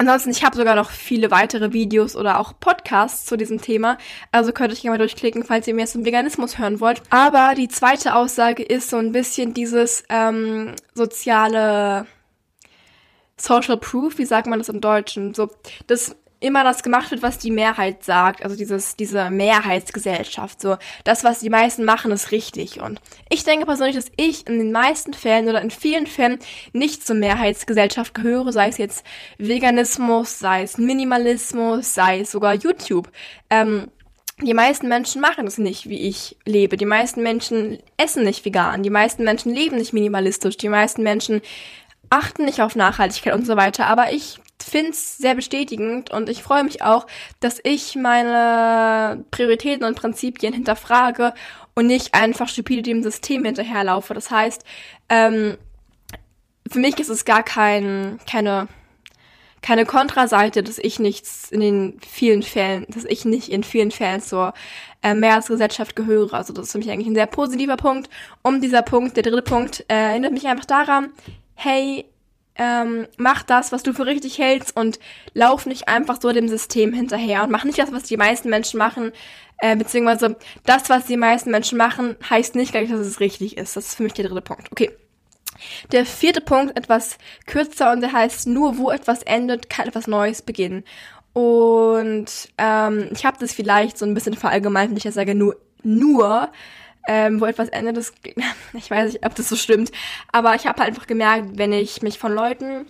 Ansonsten, 0.00 0.30
ich 0.30 0.42
habe 0.42 0.56
sogar 0.56 0.76
noch 0.76 0.88
viele 0.88 1.30
weitere 1.30 1.74
Videos 1.74 2.16
oder 2.16 2.40
auch 2.40 2.54
Podcasts 2.58 3.26
zu 3.26 3.36
diesem 3.36 3.60
Thema. 3.60 3.98
Also 4.32 4.50
könnt 4.50 4.72
ihr 4.72 4.72
euch 4.72 4.80
gerne 4.80 4.94
mal 4.94 4.98
durchklicken, 4.98 5.44
falls 5.44 5.68
ihr 5.68 5.74
mehr 5.74 5.84
zum 5.84 6.06
Veganismus 6.06 6.58
hören 6.58 6.80
wollt. 6.80 7.02
Aber 7.10 7.52
die 7.54 7.68
zweite 7.68 8.14
Aussage 8.14 8.62
ist 8.62 8.88
so 8.88 8.96
ein 8.96 9.12
bisschen 9.12 9.52
dieses 9.52 10.02
ähm, 10.08 10.74
soziale 10.94 12.06
Social 13.36 13.76
Proof, 13.76 14.16
wie 14.16 14.24
sagt 14.24 14.46
man 14.46 14.58
das 14.58 14.70
im 14.70 14.80
Deutschen? 14.80 15.34
So, 15.34 15.50
das 15.86 16.16
immer 16.40 16.64
das 16.64 16.82
gemacht 16.82 17.10
wird, 17.10 17.22
was 17.22 17.38
die 17.38 17.50
Mehrheit 17.50 18.02
sagt. 18.02 18.42
Also 18.42 18.56
dieses, 18.56 18.96
diese 18.96 19.30
Mehrheitsgesellschaft. 19.30 20.60
So, 20.60 20.76
das, 21.04 21.22
was 21.22 21.40
die 21.40 21.50
meisten 21.50 21.84
machen, 21.84 22.10
ist 22.10 22.32
richtig. 22.32 22.80
Und 22.80 23.00
ich 23.28 23.44
denke 23.44 23.66
persönlich, 23.66 23.96
dass 23.96 24.10
ich 24.16 24.46
in 24.48 24.58
den 24.58 24.72
meisten 24.72 25.12
Fällen 25.12 25.48
oder 25.48 25.60
in 25.60 25.70
vielen 25.70 26.06
Fällen 26.06 26.38
nicht 26.72 27.06
zur 27.06 27.16
Mehrheitsgesellschaft 27.16 28.14
gehöre, 28.14 28.52
sei 28.52 28.68
es 28.68 28.78
jetzt 28.78 29.04
Veganismus, 29.38 30.38
sei 30.38 30.62
es 30.62 30.78
Minimalismus, 30.78 31.94
sei 31.94 32.20
es 32.20 32.30
sogar 32.30 32.54
YouTube. 32.54 33.10
Ähm, 33.50 33.88
die 34.42 34.54
meisten 34.54 34.88
Menschen 34.88 35.20
machen 35.20 35.46
es 35.46 35.58
nicht, 35.58 35.90
wie 35.90 36.08
ich 36.08 36.36
lebe. 36.46 36.78
Die 36.78 36.86
meisten 36.86 37.22
Menschen 37.22 37.78
essen 37.98 38.24
nicht 38.24 38.44
vegan. 38.46 38.82
Die 38.82 38.88
meisten 38.88 39.24
Menschen 39.24 39.54
leben 39.54 39.76
nicht 39.76 39.92
minimalistisch. 39.92 40.56
Die 40.56 40.70
meisten 40.70 41.02
Menschen 41.02 41.42
achten 42.08 42.46
nicht 42.46 42.62
auf 42.62 42.74
Nachhaltigkeit 42.74 43.34
und 43.34 43.46
so 43.46 43.56
weiter. 43.56 43.86
Aber 43.86 44.12
ich 44.12 44.40
finde 44.70 44.90
es 44.90 45.18
sehr 45.18 45.34
bestätigend 45.34 46.10
und 46.10 46.28
ich 46.28 46.42
freue 46.42 46.64
mich 46.64 46.82
auch, 46.82 47.06
dass 47.40 47.60
ich 47.62 47.96
meine 47.96 49.24
Prioritäten 49.30 49.84
und 49.84 49.96
Prinzipien 49.96 50.52
hinterfrage 50.52 51.34
und 51.74 51.86
nicht 51.86 52.14
einfach 52.14 52.48
stupide 52.48 52.82
dem 52.82 53.02
System 53.02 53.44
hinterherlaufe. 53.44 54.14
Das 54.14 54.30
heißt, 54.30 54.64
ähm, 55.08 55.56
für 56.70 56.78
mich 56.78 56.98
ist 56.98 57.08
es 57.08 57.24
gar 57.24 57.42
kein, 57.42 58.18
keine, 58.30 58.68
keine 59.62 59.84
Kontraseite, 59.84 60.62
dass 60.62 60.78
ich 60.78 60.98
nichts 60.98 61.50
in 61.50 61.60
den 61.60 62.00
vielen 62.06 62.42
Fällen, 62.42 62.86
dass 62.88 63.04
ich 63.04 63.24
nicht 63.24 63.48
in 63.48 63.64
vielen 63.64 63.90
Fällen 63.90 64.20
zur 64.20 64.54
äh, 65.02 65.14
Mehrheitsgesellschaft 65.14 65.96
gehöre. 65.96 66.34
Also 66.34 66.52
das 66.52 66.66
ist 66.66 66.72
für 66.72 66.78
mich 66.78 66.90
eigentlich 66.90 67.08
ein 67.08 67.14
sehr 67.14 67.26
positiver 67.26 67.76
Punkt. 67.76 68.10
Um 68.42 68.60
dieser 68.60 68.82
Punkt, 68.82 69.16
der 69.16 69.22
dritte 69.22 69.42
Punkt, 69.42 69.84
äh, 69.88 70.10
erinnert 70.10 70.32
mich 70.32 70.46
einfach 70.46 70.66
daran, 70.66 71.10
hey, 71.54 72.04
ähm, 72.60 73.08
mach 73.16 73.42
das, 73.42 73.72
was 73.72 73.82
du 73.82 73.94
für 73.94 74.04
richtig 74.04 74.36
hältst 74.36 74.76
und 74.76 75.00
lauf 75.32 75.64
nicht 75.64 75.88
einfach 75.88 76.20
so 76.20 76.30
dem 76.30 76.46
System 76.46 76.92
hinterher 76.92 77.42
und 77.42 77.50
mach 77.50 77.64
nicht 77.64 77.78
das, 77.78 77.90
was 77.90 78.02
die 78.02 78.18
meisten 78.18 78.50
Menschen 78.50 78.76
machen, 78.76 79.12
äh, 79.60 79.74
beziehungsweise 79.76 80.36
das, 80.66 80.90
was 80.90 81.06
die 81.06 81.16
meisten 81.16 81.50
Menschen 81.50 81.78
machen, 81.78 82.16
heißt 82.28 82.54
nicht 82.56 82.72
gleich, 82.72 82.90
dass 82.90 83.00
es 83.00 83.18
richtig 83.18 83.56
ist. 83.56 83.76
Das 83.76 83.86
ist 83.86 83.94
für 83.94 84.02
mich 84.02 84.12
der 84.12 84.26
dritte 84.26 84.42
Punkt. 84.42 84.70
Okay. 84.72 84.90
Der 85.90 86.04
vierte 86.04 86.42
Punkt, 86.42 86.76
etwas 86.76 87.16
kürzer 87.46 87.92
und 87.92 88.02
der 88.02 88.12
heißt, 88.12 88.46
nur 88.46 88.76
wo 88.76 88.90
etwas 88.90 89.22
endet, 89.22 89.70
kann 89.70 89.88
etwas 89.88 90.06
Neues 90.06 90.42
beginnen. 90.42 90.84
Und 91.32 92.26
ähm, 92.58 93.08
ich 93.12 93.24
habe 93.24 93.38
das 93.40 93.54
vielleicht 93.54 93.96
so 93.96 94.04
ein 94.04 94.12
bisschen 94.12 94.34
verallgemeinert, 94.34 94.90
wenn 94.90 94.96
ich 94.98 95.14
sage 95.14 95.34
nur, 95.34 95.56
nur, 95.82 96.50
ähm, 97.06 97.40
wo 97.40 97.46
etwas 97.46 97.68
endet. 97.68 97.96
Das, 97.96 98.12
ich 98.72 98.90
weiß 98.90 99.12
nicht, 99.12 99.24
ob 99.24 99.34
das 99.34 99.48
so 99.48 99.56
stimmt, 99.56 99.90
aber 100.32 100.54
ich 100.54 100.66
habe 100.66 100.80
halt 100.80 100.90
einfach 100.90 101.06
gemerkt, 101.06 101.50
wenn 101.54 101.72
ich 101.72 102.02
mich 102.02 102.18
von 102.18 102.32
Leuten 102.32 102.86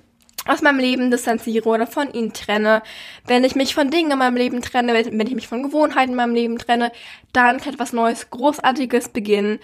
aus 0.47 0.62
meinem 0.62 0.79
Leben 0.79 1.11
distanziere 1.11 1.69
oder 1.69 1.87
von 1.87 2.12
ihnen 2.12 2.33
trenne, 2.33 2.83
wenn 3.26 3.45
ich 3.45 3.55
mich 3.55 3.75
von 3.75 3.90
Dingen 3.90 4.11
in 4.11 4.19
meinem 4.19 4.37
Leben 4.37 4.62
trenne, 4.62 4.95
wenn 4.95 5.26
ich 5.26 5.35
mich 5.35 5.49
von 5.49 5.62
Gewohnheiten 5.62 6.11
in 6.11 6.17
meinem 6.17 6.35
Leben 6.35 6.59
trenne, 6.59 6.93
dann 7.33 7.59
kann 7.61 7.75
etwas 7.75 7.93
Neues, 7.93 8.31
Großartiges 8.31 9.11
beginnen. 9.11 9.59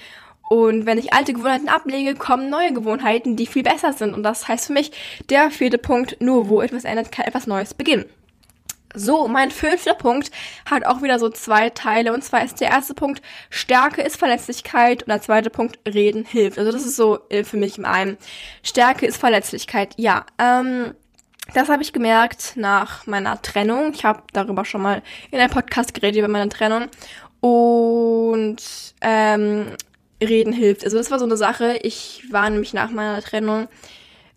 Und 0.49 0.87
wenn 0.87 0.99
ich 0.99 1.13
alte 1.13 1.33
Gewohnheiten 1.33 1.69
ablege, 1.69 2.15
kommen 2.15 2.51
neue 2.51 2.73
Gewohnheiten, 2.73 3.37
die 3.37 3.47
viel 3.47 3.65
besser 3.65 3.93
sind. 3.93 4.15
Und 4.15 4.23
das 4.23 4.47
heißt 4.47 4.67
für 4.67 4.73
mich, 4.73 4.93
der 5.29 5.51
vierte 5.51 5.79
Punkt, 5.79 6.21
nur 6.21 6.49
wo 6.49 6.61
etwas 6.61 6.85
endet, 6.85 7.11
kann 7.11 7.25
etwas 7.25 7.47
Neues 7.49 7.75
beginnen. 7.75 8.05
So, 8.99 9.29
mein 9.29 9.51
fünfter 9.51 9.93
Punkt 9.93 10.31
hat 10.65 10.87
auch 10.87 11.03
wieder 11.03 11.19
so 11.19 11.29
zwei 11.29 11.69
Teile. 11.69 12.15
Und 12.15 12.25
zwar 12.25 12.43
ist 12.43 12.63
der 12.63 12.69
erste 12.71 12.95
Punkt, 12.95 13.21
Stärke 13.51 14.01
ist 14.01 14.17
Verletzlichkeit 14.17 15.03
und 15.03 15.11
der 15.11 15.21
zweite 15.21 15.51
Punkt, 15.51 15.79
Reden 15.87 16.25
hilft. 16.25 16.59
Also 16.59 16.73
das 16.73 16.87
ist 16.87 16.97
so 16.97 17.19
äh, 17.29 17.45
für 17.45 17.59
mich 17.59 17.77
im 17.77 17.85
einen. 17.85 18.17
Stärke 18.63 19.05
ist 19.05 19.19
Verletzlichkeit, 19.19 19.93
ja. 19.99 20.25
Ähm, 20.39 20.95
das 21.53 21.69
habe 21.69 21.83
ich 21.83 21.93
gemerkt 21.93 22.55
nach 22.57 23.07
meiner 23.07 23.41
Trennung. 23.43 23.93
Ich 23.93 24.07
habe 24.07 24.23
darüber 24.33 24.65
schon 24.65 24.81
mal 24.81 25.03
in 25.31 25.41
einem 25.41 25.51
Podcast 25.51 25.93
geredet 25.93 26.17
über 26.17 26.29
meine 26.29 26.49
Trennung. 26.49 26.87
Und 27.41 28.57
ähm, 29.03 29.77
Reden 30.23 30.55
hilft. 30.55 30.85
Also 30.85 30.97
das 30.97 31.11
war 31.11 31.19
so 31.19 31.27
eine 31.27 31.37
Sache. 31.37 31.79
Ich 31.83 32.25
war 32.31 32.49
nämlich 32.49 32.73
nach 32.73 32.91
meiner 32.91 33.21
Trennung 33.21 33.69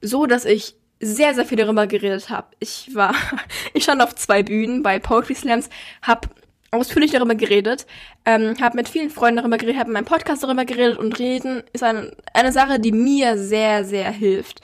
so, 0.01 0.25
dass 0.25 0.43
ich 0.43 0.75
sehr, 0.99 1.33
sehr 1.33 1.45
viel 1.45 1.57
darüber 1.57 1.87
geredet 1.87 2.29
habe. 2.29 2.47
Ich 2.59 2.93
war, 2.93 3.13
ich 3.73 3.83
stand 3.83 4.01
auf 4.01 4.15
zwei 4.15 4.43
Bühnen 4.43 4.83
bei 4.83 4.99
Poetry 4.99 5.35
Slams, 5.35 5.69
habe 6.01 6.29
ausführlich 6.71 7.11
darüber 7.11 7.35
geredet, 7.35 7.87
ähm, 8.25 8.55
habe 8.61 8.77
mit 8.77 8.89
vielen 8.89 9.09
Freunden 9.09 9.37
darüber 9.37 9.57
geredet, 9.57 9.79
habe 9.79 9.89
in 9.89 9.93
meinem 9.93 10.05
Podcast 10.05 10.43
darüber 10.43 10.65
geredet 10.65 10.97
und 10.97 11.17
reden 11.17 11.63
ist 11.73 11.83
eine, 11.83 12.15
eine 12.33 12.51
Sache, 12.51 12.79
die 12.79 12.91
mir 12.91 13.37
sehr, 13.37 13.85
sehr 13.85 14.11
hilft. 14.11 14.61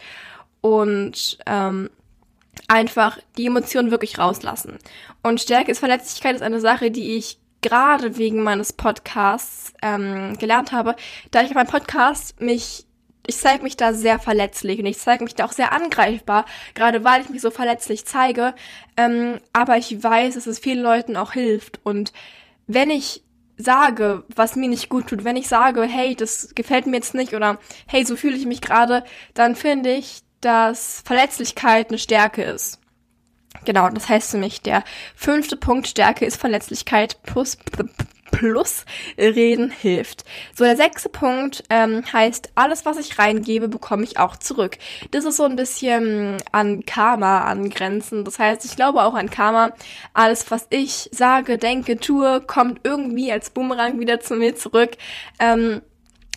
Und 0.61 1.37
ähm, 1.45 1.89
einfach 2.67 3.19
die 3.37 3.47
Emotionen 3.47 3.91
wirklich 3.91 4.17
rauslassen. 4.17 4.77
Und 5.23 5.41
Stärke 5.41 5.71
ist 5.71 5.79
Verletzlichkeit 5.79 6.35
ist 6.35 6.41
eine 6.41 6.59
Sache, 6.59 6.91
die 6.91 7.15
ich 7.15 7.37
gerade 7.61 8.17
wegen 8.17 8.43
meines 8.43 8.73
Podcasts 8.73 9.73
ähm, 9.81 10.37
gelernt 10.37 10.71
habe, 10.71 10.95
da 11.31 11.41
ich 11.41 11.49
auf 11.49 11.55
meinem 11.55 11.67
Podcast 11.67 12.39
mich 12.39 12.84
ich 13.27 13.37
zeige 13.37 13.63
mich 13.63 13.77
da 13.77 13.93
sehr 13.93 14.19
verletzlich 14.19 14.79
und 14.79 14.85
ich 14.85 14.97
zeige 14.97 15.23
mich 15.23 15.35
da 15.35 15.45
auch 15.45 15.51
sehr 15.51 15.71
angreifbar, 15.71 16.45
gerade 16.73 17.03
weil 17.03 17.21
ich 17.21 17.29
mich 17.29 17.41
so 17.41 17.51
verletzlich 17.51 18.05
zeige. 18.05 18.53
Ähm, 18.97 19.39
aber 19.53 19.77
ich 19.77 20.03
weiß, 20.03 20.35
dass 20.35 20.47
es 20.47 20.59
vielen 20.59 20.81
Leuten 20.81 21.17
auch 21.17 21.33
hilft. 21.33 21.79
Und 21.83 22.13
wenn 22.67 22.89
ich 22.89 23.23
sage, 23.57 24.23
was 24.35 24.55
mir 24.55 24.69
nicht 24.69 24.89
gut 24.89 25.07
tut, 25.07 25.23
wenn 25.23 25.37
ich 25.37 25.47
sage, 25.47 25.83
hey, 25.83 26.15
das 26.15 26.53
gefällt 26.55 26.87
mir 26.87 26.97
jetzt 26.97 27.15
nicht 27.15 27.33
oder 27.33 27.59
hey, 27.87 28.05
so 28.05 28.15
fühle 28.15 28.35
ich 28.35 28.45
mich 28.45 28.61
gerade, 28.61 29.03
dann 29.33 29.55
finde 29.55 29.93
ich, 29.93 30.21
dass 30.41 31.01
Verletzlichkeit 31.05 31.89
eine 31.89 31.97
Stärke 31.97 32.43
ist. 32.43 32.79
Genau, 33.63 33.89
das 33.89 34.09
heißt 34.09 34.31
für 34.31 34.37
mich, 34.37 34.61
der 34.61 34.83
fünfte 35.15 35.55
Punkt 35.55 35.87
Stärke 35.87 36.25
ist 36.25 36.35
Verletzlichkeit 36.35 37.21
plus 37.23 37.57
plus 38.37 38.85
reden 39.17 39.71
hilft. 39.71 40.23
So, 40.55 40.63
der 40.63 40.75
sechste 40.75 41.09
Punkt 41.09 41.63
ähm, 41.69 42.03
heißt, 42.11 42.49
alles, 42.55 42.85
was 42.85 42.97
ich 42.97 43.17
reingebe, 43.17 43.67
bekomme 43.67 44.03
ich 44.03 44.19
auch 44.19 44.37
zurück. 44.37 44.77
Das 45.11 45.25
ist 45.25 45.37
so 45.37 45.43
ein 45.43 45.55
bisschen 45.55 46.37
an 46.51 46.85
Karma 46.85 47.45
angrenzend. 47.45 48.27
Das 48.27 48.39
heißt, 48.39 48.65
ich 48.65 48.75
glaube 48.75 49.03
auch 49.03 49.13
an 49.13 49.29
Karma. 49.29 49.71
Alles, 50.13 50.49
was 50.51 50.67
ich 50.69 51.09
sage, 51.11 51.57
denke, 51.57 51.97
tue, 51.97 52.41
kommt 52.41 52.81
irgendwie 52.83 53.31
als 53.31 53.49
Boomerang 53.49 53.99
wieder 53.99 54.19
zu 54.19 54.35
mir 54.35 54.55
zurück. 54.55 54.91
Ähm, 55.39 55.81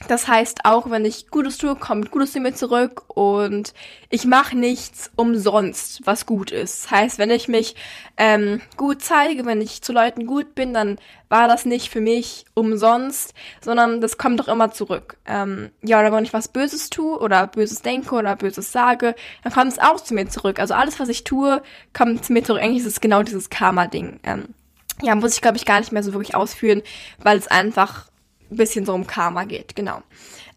das 0.07 0.29
heißt, 0.29 0.65
auch 0.65 0.91
wenn 0.91 1.05
ich 1.05 1.29
Gutes 1.29 1.59
tue, 1.59 1.75
kommt 1.75 2.11
Gutes 2.11 2.33
zu 2.33 2.41
mir 2.41 2.55
zurück 2.55 3.05
und 3.09 3.75
ich 4.11 4.25
mache 4.25 4.57
nichts 4.57 5.11
umsonst, 5.17 6.03
was 6.05 6.25
gut 6.25 6.51
ist. 6.51 6.85
Das 6.85 6.91
heißt, 6.91 7.19
wenn 7.19 7.31
ich 7.31 7.49
mich 7.49 7.75
ähm, 8.17 8.61
gut 8.77 9.03
zeige, 9.03 9.45
wenn 9.45 9.61
ich 9.61 9.83
zu 9.83 9.93
Leuten 9.93 10.27
gut 10.27 10.55
bin, 10.55 10.73
dann 10.73 10.99
war 11.29 11.49
das 11.49 11.65
nicht 11.65 11.91
für 11.91 12.01
mich 12.01 12.45
umsonst, 12.55 13.35
sondern 13.61 14.01
das 14.01 14.17
kommt 14.19 14.39
doch 14.41 14.49
immer 14.49 14.71
zurück. 14.71 15.17
Ähm, 15.27 15.71
ja, 15.83 15.99
oder 16.01 16.13
wenn 16.13 16.25
ich 16.25 16.33
was 16.33 16.49
Böses 16.49 16.91
tue 16.91 17.19
oder 17.19 17.47
Böses 17.49 17.83
denke 17.83 18.15
oder 18.15 18.37
Böses 18.37 18.71
sage, 18.71 19.15
dann 19.43 19.53
kommt 19.53 19.73
es 19.73 19.79
auch 19.79 20.01
zu 20.01 20.15
mir 20.15 20.29
zurück. 20.29 20.61
Also 20.61 20.75
alles, 20.75 21.01
was 21.01 21.09
ich 21.09 21.25
tue, 21.25 21.61
kommt 21.93 22.25
zu 22.25 22.33
mir 22.33 22.45
zurück. 22.45 22.63
Eigentlich 22.63 22.83
ist 22.83 22.93
es 22.93 23.01
genau 23.01 23.23
dieses 23.23 23.51
Karma-Ding. 23.51 24.21
Ähm, 24.23 24.55
ja, 25.03 25.15
muss 25.15 25.35
ich, 25.35 25.43
glaube 25.43 25.57
ich, 25.57 25.65
gar 25.65 25.81
nicht 25.81 25.93
mehr 25.93 26.03
so 26.03 26.13
wirklich 26.13 26.35
ausführen, 26.35 26.83
weil 27.23 27.39
es 27.39 27.47
einfach 27.47 28.09
bisschen 28.57 28.85
so 28.85 28.95
um 28.95 29.07
Karma 29.07 29.45
geht, 29.45 29.77
genau. 29.77 30.03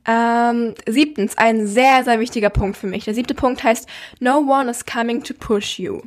Ähm, 0.06 0.74
siebtens, 0.88 1.38
ein 1.38 1.68
sehr, 1.68 2.04
sehr 2.04 2.20
wichtiger 2.20 2.50
Punkt 2.50 2.78
für 2.78 2.88
mich. 2.88 3.06
Der 3.06 3.14
siebte 3.14 3.36
Punkt 3.36 3.64
heißt, 3.64 3.88
no 4.20 4.40
one 4.40 4.70
is 4.70 4.86
coming 4.86 5.24
to 5.24 5.34
push 5.34 5.78
you. 5.78 6.02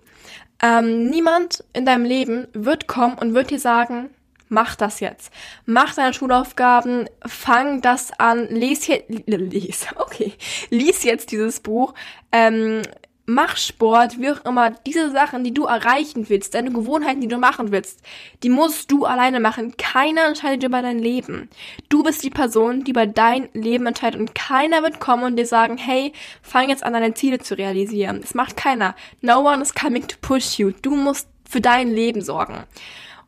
Ähm, 0.62 1.06
niemand 1.06 1.62
in 1.72 1.84
deinem 1.84 2.04
Leben 2.04 2.48
wird 2.52 2.86
kommen 2.88 3.16
und 3.18 3.34
wird 3.34 3.50
dir 3.50 3.58
sagen, 3.58 4.10
mach 4.48 4.76
das 4.76 5.00
jetzt. 5.00 5.32
Mach 5.66 5.94
deine 5.94 6.14
Schulaufgaben, 6.14 7.08
fang 7.26 7.82
das 7.82 8.12
an, 8.18 8.48
lies 8.48 8.84
hier, 8.84 9.02
lies, 9.08 9.86
okay, 9.96 10.32
lies 10.70 11.04
jetzt 11.04 11.32
dieses 11.32 11.60
Buch, 11.60 11.94
ähm, 12.32 12.82
mach 13.26 13.56
Sport, 13.56 14.18
wie 14.18 14.30
auch 14.30 14.44
immer, 14.44 14.70
diese 14.70 15.10
Sachen, 15.10 15.44
die 15.44 15.54
du 15.54 15.64
erreichen 15.64 16.28
willst, 16.28 16.54
deine 16.54 16.70
Gewohnheiten, 16.70 17.20
die 17.20 17.28
du 17.28 17.38
machen 17.38 17.72
willst, 17.72 18.02
die 18.42 18.50
musst 18.50 18.90
du 18.90 19.04
alleine 19.04 19.40
machen. 19.40 19.76
Keiner 19.76 20.26
entscheidet 20.26 20.64
über 20.64 20.82
dein 20.82 20.98
Leben. 20.98 21.48
Du 21.88 22.02
bist 22.02 22.22
die 22.22 22.30
Person, 22.30 22.84
die 22.84 22.90
über 22.90 23.06
dein 23.06 23.48
Leben 23.54 23.86
entscheidet 23.86 24.20
und 24.20 24.34
keiner 24.34 24.82
wird 24.82 25.00
kommen 25.00 25.24
und 25.24 25.36
dir 25.36 25.46
sagen, 25.46 25.78
hey, 25.78 26.12
fang 26.42 26.68
jetzt 26.68 26.84
an, 26.84 26.92
deine 26.92 27.14
Ziele 27.14 27.38
zu 27.38 27.56
realisieren. 27.56 28.20
Das 28.20 28.34
macht 28.34 28.56
keiner. 28.56 28.94
No 29.22 29.40
one 29.40 29.62
is 29.62 29.74
coming 29.74 30.06
to 30.06 30.16
push 30.20 30.58
you. 30.58 30.72
Du 30.82 30.94
musst 30.94 31.28
für 31.48 31.60
dein 31.60 31.90
Leben 31.90 32.20
sorgen. 32.20 32.64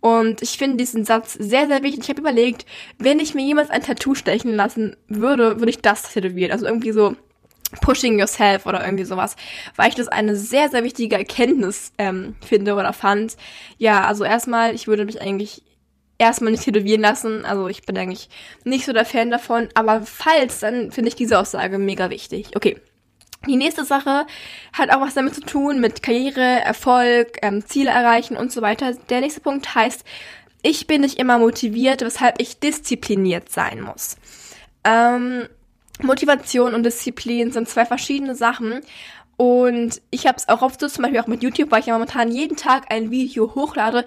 Und 0.00 0.42
ich 0.42 0.58
finde 0.58 0.76
diesen 0.76 1.04
Satz 1.04 1.32
sehr, 1.32 1.66
sehr 1.66 1.82
wichtig. 1.82 2.04
Ich 2.04 2.08
habe 2.10 2.20
überlegt, 2.20 2.66
wenn 2.98 3.18
ich 3.18 3.34
mir 3.34 3.44
jemals 3.44 3.70
ein 3.70 3.82
Tattoo 3.82 4.14
stechen 4.14 4.54
lassen 4.54 4.96
würde, 5.08 5.58
würde 5.58 5.70
ich 5.70 5.80
das 5.80 6.12
tätowieren. 6.12 6.52
Also 6.52 6.66
irgendwie 6.66 6.92
so 6.92 7.16
Pushing 7.80 8.18
Yourself 8.18 8.66
oder 8.66 8.84
irgendwie 8.84 9.04
sowas, 9.04 9.36
weil 9.76 9.88
ich 9.88 9.94
das 9.94 10.08
eine 10.08 10.36
sehr, 10.36 10.68
sehr 10.68 10.84
wichtige 10.84 11.16
Erkenntnis 11.16 11.92
ähm, 11.98 12.36
finde 12.44 12.74
oder 12.74 12.92
fand. 12.92 13.36
Ja, 13.78 14.04
also 14.04 14.24
erstmal, 14.24 14.74
ich 14.74 14.86
würde 14.86 15.04
mich 15.04 15.20
eigentlich 15.20 15.62
erstmal 16.18 16.52
nicht 16.52 16.64
tätowieren 16.64 17.02
lassen. 17.02 17.44
Also 17.44 17.68
ich 17.68 17.82
bin 17.82 17.96
eigentlich 17.98 18.28
nicht 18.64 18.86
so 18.86 18.92
der 18.92 19.04
Fan 19.04 19.30
davon. 19.30 19.68
Aber 19.74 20.02
falls, 20.02 20.60
dann 20.60 20.92
finde 20.92 21.08
ich 21.08 21.16
diese 21.16 21.38
Aussage 21.38 21.78
mega 21.78 22.10
wichtig. 22.10 22.50
Okay. 22.54 22.80
Die 23.46 23.56
nächste 23.56 23.84
Sache 23.84 24.26
hat 24.72 24.90
auch 24.90 25.00
was 25.00 25.14
damit 25.14 25.34
zu 25.34 25.42
tun 25.42 25.80
mit 25.80 26.02
Karriere, 26.02 26.40
Erfolg, 26.64 27.38
ähm, 27.42 27.64
Ziele 27.64 27.90
erreichen 27.90 28.36
und 28.36 28.50
so 28.50 28.60
weiter. 28.60 28.94
Der 29.08 29.20
nächste 29.20 29.40
Punkt 29.40 29.74
heißt, 29.74 30.04
ich 30.62 30.86
bin 30.86 31.02
nicht 31.02 31.18
immer 31.18 31.38
motiviert, 31.38 32.00
weshalb 32.00 32.40
ich 32.40 32.58
diszipliniert 32.58 33.50
sein 33.50 33.82
muss. 33.82 34.16
Ähm, 34.82 35.48
Motivation 36.02 36.74
und 36.74 36.82
Disziplin 36.84 37.52
sind 37.52 37.68
zwei 37.68 37.86
verschiedene 37.86 38.34
Sachen. 38.34 38.80
Und 39.36 40.00
ich 40.10 40.26
habe 40.26 40.38
es 40.38 40.48
auch 40.48 40.62
oft 40.62 40.80
so, 40.80 40.88
zum 40.88 41.02
Beispiel 41.02 41.20
auch 41.20 41.26
mit 41.26 41.42
YouTube, 41.42 41.70
weil 41.70 41.80
ich 41.80 41.86
ja 41.86 41.94
momentan 41.94 42.30
jeden 42.30 42.56
Tag 42.56 42.90
ein 42.90 43.10
Video 43.10 43.54
hochlade. 43.54 44.04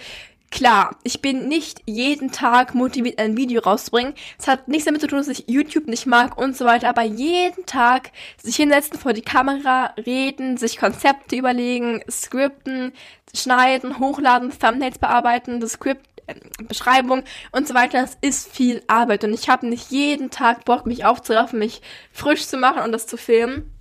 Klar, 0.51 0.95
ich 1.03 1.21
bin 1.21 1.47
nicht 1.47 1.83
jeden 1.85 2.31
Tag 2.31 2.73
motiviert, 2.73 3.19
ein 3.19 3.37
Video 3.37 3.61
rauszubringen. 3.61 4.15
Es 4.39 4.47
hat 4.47 4.67
nichts 4.67 4.85
damit 4.85 5.01
zu 5.01 5.05
tun, 5.05 5.19
dass 5.19 5.27
ich 5.27 5.43
YouTube 5.47 5.87
nicht 5.87 6.07
mag 6.07 6.39
und 6.39 6.57
so 6.57 6.65
weiter, 6.65 6.89
aber 6.89 7.03
jeden 7.03 7.67
Tag 7.67 8.11
sich 8.41 8.55
hinsetzen 8.55 8.97
vor 8.97 9.13
die 9.13 9.21
Kamera, 9.21 9.93
reden, 10.03 10.57
sich 10.57 10.77
Konzepte 10.77 11.35
überlegen, 11.35 12.01
skripten, 12.09 12.93
schneiden, 13.35 13.99
hochladen, 13.99 14.51
Thumbnails 14.57 14.97
bearbeiten, 14.97 15.59
das 15.59 15.73
Skript 15.73 16.08
Beschreibung 16.67 17.23
und 17.51 17.67
so 17.67 17.73
weiter. 17.73 18.01
Das 18.01 18.17
ist 18.21 18.51
viel 18.51 18.81
Arbeit 18.87 19.23
und 19.23 19.33
ich 19.33 19.49
habe 19.49 19.67
nicht 19.67 19.91
jeden 19.91 20.29
Tag 20.29 20.65
Bock, 20.65 20.85
mich 20.85 21.05
aufzuraffen, 21.05 21.59
mich 21.59 21.81
frisch 22.11 22.47
zu 22.47 22.57
machen 22.57 22.83
und 22.83 22.91
das 22.91 23.07
zu 23.07 23.17
filmen. 23.17 23.71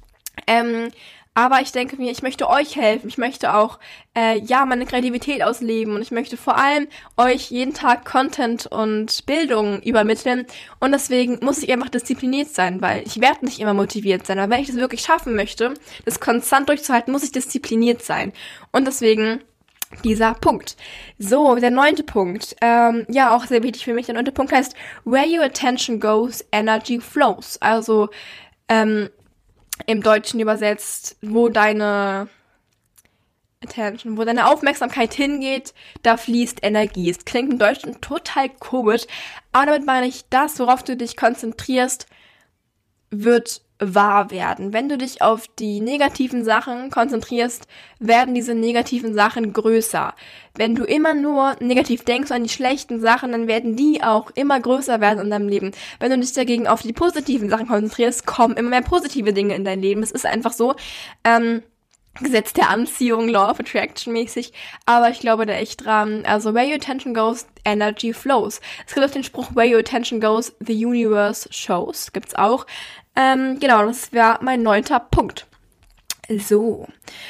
Ähm, 0.47 0.91
aber 1.39 1.61
ich 1.61 1.71
denke 1.71 1.97
mir, 1.99 2.11
ich 2.11 2.23
möchte 2.23 2.49
euch 2.49 2.75
helfen. 2.75 3.07
Ich 3.07 3.17
möchte 3.17 3.55
auch, 3.55 3.79
äh, 4.17 4.41
ja, 4.41 4.67
meine 4.67 4.87
Kreativität 4.87 5.41
ausleben. 5.45 5.95
Und 5.95 6.03
ich 6.03 6.11
möchte 6.11 6.37
vor 6.37 6.57
allem 6.59 6.89
euch 7.17 7.53
jeden 7.53 7.75
Tag 7.75 8.05
Content 8.05 8.67
und 8.67 9.25
Bildung 9.25 9.81
übermitteln. 9.83 10.47
Und 10.81 10.91
deswegen 10.91 11.39
muss 11.41 11.63
ich 11.63 11.71
einfach 11.71 11.91
diszipliniert 11.91 12.49
sein, 12.49 12.81
weil 12.81 13.05
ich 13.07 13.21
werde 13.21 13.45
nicht 13.45 13.61
immer 13.61 13.73
motiviert 13.73 14.27
sein. 14.27 14.41
Aber 14.41 14.53
wenn 14.53 14.63
ich 14.63 14.67
das 14.67 14.75
wirklich 14.75 15.03
schaffen 15.03 15.37
möchte, 15.37 15.75
das 16.05 16.19
konstant 16.19 16.69
durchzuhalten, 16.69 17.13
muss 17.13 17.23
ich 17.23 17.31
diszipliniert 17.31 18.03
sein. 18.03 18.33
Und 18.73 18.89
deswegen 18.89 19.41
dieser 20.05 20.35
Punkt. 20.35 20.77
So, 21.19 21.55
der 21.57 21.71
neunte 21.71 22.03
Punkt. 22.03 22.57
Ähm, 22.61 23.07
ja, 23.09 23.35
auch 23.35 23.47
sehr 23.47 23.63
wichtig 23.63 23.85
für 23.85 23.95
mich. 23.95 24.07
Der 24.07 24.15
neunte 24.15 24.33
Punkt 24.33 24.53
heißt, 24.53 24.75
where 25.05 25.27
your 25.27 25.45
attention 25.45 26.01
goes, 26.01 26.45
energy 26.53 27.01
flows. 27.01 27.61
Also 27.61 28.09
ähm, 28.69 29.09
im 29.87 30.03
Deutschen 30.03 30.41
übersetzt, 30.41 31.17
wo 31.23 31.49
deine 31.49 32.29
Attention, 33.63 34.17
wo 34.17 34.25
deine 34.25 34.47
Aufmerksamkeit 34.47 35.15
hingeht, 35.15 35.75
da 36.03 36.17
fließt 36.17 36.63
Energie. 36.63 37.11
Es 37.11 37.25
klingt 37.25 37.53
im 37.53 37.59
Deutschen 37.59 38.01
total 38.01 38.49
komisch, 38.49 39.03
aber 39.53 39.67
damit 39.67 39.87
meine 39.87 40.07
ich, 40.07 40.29
das, 40.31 40.59
worauf 40.61 40.83
du 40.85 40.97
dich 40.97 41.17
konzentrierst, 41.17 42.07
wird 43.11 43.63
wahr 43.79 44.31
werden. 44.31 44.73
Wenn 44.73 44.89
du 44.89 44.99
dich 44.99 45.23
auf 45.23 45.47
die 45.59 45.81
negativen 45.81 46.45
Sachen 46.45 46.91
konzentrierst, 46.91 47.67
werden 47.99 48.35
diese 48.35 48.55
negativen 48.55 49.15
Sachen 49.15 49.53
größer. 49.53 50.15
Wenn 50.57 50.75
du 50.75 50.85
immer 50.85 51.15
nur 51.15 51.57
negativ 51.61 52.05
denkst 52.05 52.33
an 52.33 52.43
die 52.43 52.49
schlechten 52.49 53.01
Sachen, 53.01 53.33
dann 53.33 53.47
werden 53.47 53.77
die 53.77 54.03
auch 54.03 54.31
immer 54.35 54.59
größer 54.59 55.01
werden 55.01 55.21
in 55.21 55.31
deinem 55.31 55.49
Leben. 55.49 55.73
Wenn 56.01 56.11
du 56.11 56.19
dich 56.19 56.33
dagegen 56.33 56.67
auf 56.67 56.83
die 56.83 56.93
positiven 56.93 57.49
Sachen 57.49 57.69
konzentrierst, 57.69 58.27
kommen 58.27 58.57
immer 58.57 58.71
mehr 58.71 58.83
positive 58.83 59.33
Dinge 59.33 59.55
in 59.55 59.65
dein 59.65 59.81
Leben. 59.81 60.03
Es 60.03 60.11
ist 60.11 60.27
einfach 60.27 60.53
so. 60.53 60.75
Ähm, 61.25 61.63
Gesetz 62.21 62.53
der 62.53 62.71
Anziehung, 62.71 63.29
Law 63.29 63.51
of 63.51 63.61
Attraction 63.61 64.13
mäßig, 64.13 64.53
aber 64.87 65.11
ich 65.11 65.21
glaube 65.21 65.47
da 65.47 65.55
echt 65.55 65.85
dran. 65.85 66.25
Also, 66.27 66.55
where 66.55 66.67
your 66.67 66.75
attention 66.75 67.15
goes, 67.15 67.47
energy 67.65 68.13
flows. 68.13 68.61
Es 68.87 68.95
gibt 68.95 69.07
auch 69.07 69.11
den 69.11 69.25
Spruch, 69.25 69.55
where 69.55 69.69
your 69.73 69.81
attention 69.81 70.21
goes, 70.21 70.55
the 70.61 70.85
universe 70.85 71.49
shows. 71.53 72.13
Gibt's 72.13 72.35
auch. 72.35 72.67
Ähm, 73.17 73.59
genau, 73.61 73.85
das 73.85 74.13
wäre 74.13 74.39
mein 74.43 74.63
neunter 74.63 75.01
Punkt. 75.01 75.47
So, 76.29 76.87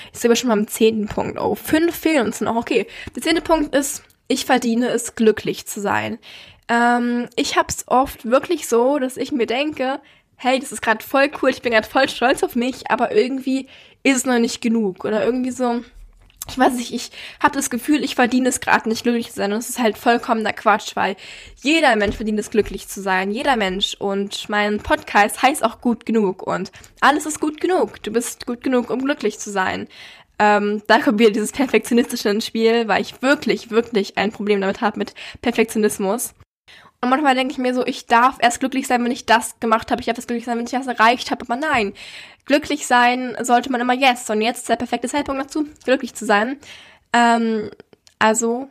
jetzt 0.06 0.22
sind 0.22 0.30
wir 0.30 0.36
schon 0.36 0.50
am 0.50 0.66
zehnten 0.66 1.06
Punkt. 1.06 1.38
Oh, 1.38 1.54
fünf 1.54 1.94
fehlen 1.94 2.26
uns 2.26 2.40
noch. 2.40 2.56
Okay, 2.56 2.86
der 3.14 3.22
zehnte 3.22 3.42
Punkt 3.42 3.74
ist, 3.74 4.02
ich 4.26 4.44
verdiene 4.44 4.88
es, 4.88 5.14
glücklich 5.14 5.66
zu 5.66 5.80
sein. 5.80 6.18
Ähm, 6.68 7.28
ich 7.36 7.56
hab's 7.56 7.84
oft 7.86 8.28
wirklich 8.28 8.68
so, 8.68 8.98
dass 8.98 9.16
ich 9.16 9.32
mir 9.32 9.46
denke, 9.46 10.00
hey, 10.38 10.58
das 10.58 10.72
ist 10.72 10.82
gerade 10.82 11.04
voll 11.04 11.30
cool, 11.42 11.50
ich 11.50 11.62
bin 11.62 11.72
gerade 11.72 11.86
voll 11.86 12.08
stolz 12.08 12.42
auf 12.42 12.56
mich, 12.56 12.90
aber 12.90 13.12
irgendwie 13.14 13.66
ist 14.02 14.16
es 14.16 14.24
noch 14.24 14.38
nicht 14.38 14.60
genug. 14.60 15.04
Oder 15.04 15.24
irgendwie 15.24 15.50
so, 15.50 15.82
ich 16.48 16.58
weiß 16.58 16.74
nicht, 16.74 16.92
ich 16.94 17.10
habe 17.40 17.54
das 17.54 17.70
Gefühl, 17.70 18.02
ich 18.02 18.14
verdiene 18.14 18.48
es 18.48 18.60
gerade 18.60 18.88
nicht 18.88 19.02
glücklich 19.02 19.28
zu 19.28 19.36
sein. 19.36 19.52
Und 19.52 19.58
es 19.58 19.68
ist 19.68 19.78
halt 19.78 19.98
vollkommener 19.98 20.52
Quatsch, 20.52 20.96
weil 20.96 21.16
jeder 21.62 21.94
Mensch 21.96 22.16
verdient 22.16 22.38
es 22.38 22.50
glücklich 22.50 22.88
zu 22.88 23.02
sein. 23.02 23.30
Jeder 23.30 23.56
Mensch. 23.56 23.96
Und 23.98 24.48
mein 24.48 24.78
Podcast 24.78 25.42
heißt 25.42 25.62
auch 25.62 25.80
gut 25.80 26.06
genug. 26.06 26.42
Und 26.42 26.72
alles 27.00 27.26
ist 27.26 27.40
gut 27.40 27.60
genug. 27.60 28.02
Du 28.02 28.10
bist 28.10 28.46
gut 28.46 28.62
genug, 28.62 28.90
um 28.90 29.04
glücklich 29.04 29.38
zu 29.38 29.50
sein. 29.50 29.88
Ähm, 30.38 30.82
da 30.86 31.00
kommt 31.00 31.18
wieder 31.18 31.32
dieses 31.32 31.52
Perfektionistische 31.52 32.28
ins 32.30 32.46
Spiel, 32.46 32.88
weil 32.88 33.02
ich 33.02 33.20
wirklich, 33.22 33.70
wirklich 33.70 34.16
ein 34.16 34.32
Problem 34.32 34.60
damit 34.60 34.80
habe 34.80 34.98
mit 34.98 35.14
Perfektionismus. 35.42 36.32
Und 37.00 37.10
manchmal 37.10 37.36
denke 37.36 37.52
ich 37.52 37.58
mir 37.58 37.74
so, 37.74 37.86
ich 37.86 38.06
darf 38.06 38.38
erst 38.40 38.58
glücklich 38.58 38.88
sein, 38.88 39.04
wenn 39.04 39.12
ich 39.12 39.24
das 39.24 39.60
gemacht 39.60 39.90
habe. 39.90 40.00
Ich 40.00 40.06
darf 40.06 40.18
erst 40.18 40.26
glücklich 40.26 40.46
sein, 40.46 40.58
wenn 40.58 40.64
ich 40.64 40.72
das 40.72 40.88
erreicht 40.88 41.30
habe. 41.30 41.44
Aber 41.44 41.56
nein, 41.56 41.94
glücklich 42.44 42.86
sein 42.86 43.36
sollte 43.40 43.70
man 43.70 43.80
immer 43.80 43.94
jetzt. 43.94 44.28
Und 44.30 44.40
jetzt 44.40 44.60
ist 44.60 44.68
der 44.68 44.76
perfekte 44.76 45.08
Zeitpunkt 45.08 45.40
dazu, 45.40 45.66
glücklich 45.84 46.14
zu 46.14 46.26
sein. 46.26 46.58
Ähm, 47.12 47.70
also 48.18 48.68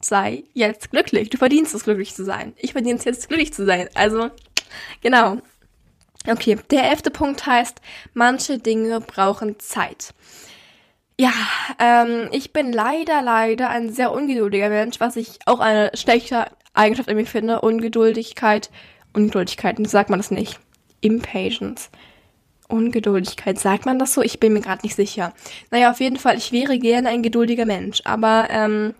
sei 0.00 0.44
jetzt 0.54 0.90
glücklich. 0.90 1.28
Du 1.28 1.36
verdienst 1.36 1.74
es, 1.74 1.84
glücklich 1.84 2.14
zu 2.14 2.24
sein. 2.24 2.54
Ich 2.56 2.72
verdiene 2.72 2.98
es 2.98 3.04
jetzt, 3.04 3.28
glücklich 3.28 3.52
zu 3.52 3.66
sein. 3.66 3.88
Also, 3.94 4.30
genau. 5.02 5.38
Okay, 6.26 6.58
der 6.70 6.90
elfte 6.90 7.10
Punkt 7.10 7.46
heißt, 7.46 7.80
manche 8.14 8.58
Dinge 8.58 9.00
brauchen 9.00 9.58
Zeit. 9.60 10.14
Ja, 11.18 11.32
ähm, 11.78 12.28
ich 12.32 12.52
bin 12.52 12.72
leider, 12.72 13.22
leider 13.22 13.70
ein 13.70 13.90
sehr 13.92 14.12
ungeduldiger 14.12 14.68
Mensch, 14.68 15.00
was 15.00 15.16
ich 15.16 15.38
auch 15.46 15.60
eine 15.60 15.90
schlechte 15.94 16.46
Eigenschaft 16.76 17.08
in 17.08 17.16
mir 17.16 17.26
finde. 17.26 17.60
Ungeduldigkeit. 17.60 18.70
Ungeduldigkeit, 19.12 19.76
sagt 19.88 20.10
man 20.10 20.18
das 20.18 20.30
nicht. 20.30 20.60
Impatience. 21.00 21.90
Ungeduldigkeit, 22.68 23.58
sagt 23.58 23.86
man 23.86 23.98
das 23.98 24.14
so? 24.14 24.22
Ich 24.22 24.40
bin 24.40 24.52
mir 24.52 24.60
gerade 24.60 24.82
nicht 24.82 24.96
sicher. 24.96 25.32
Naja, 25.70 25.90
auf 25.90 26.00
jeden 26.00 26.16
Fall, 26.16 26.36
ich 26.36 26.52
wäre 26.52 26.78
gerne 26.78 27.08
ein 27.08 27.22
geduldiger 27.22 27.64
Mensch, 27.64 28.02
aber 28.04 28.48
ähm, 28.50 28.94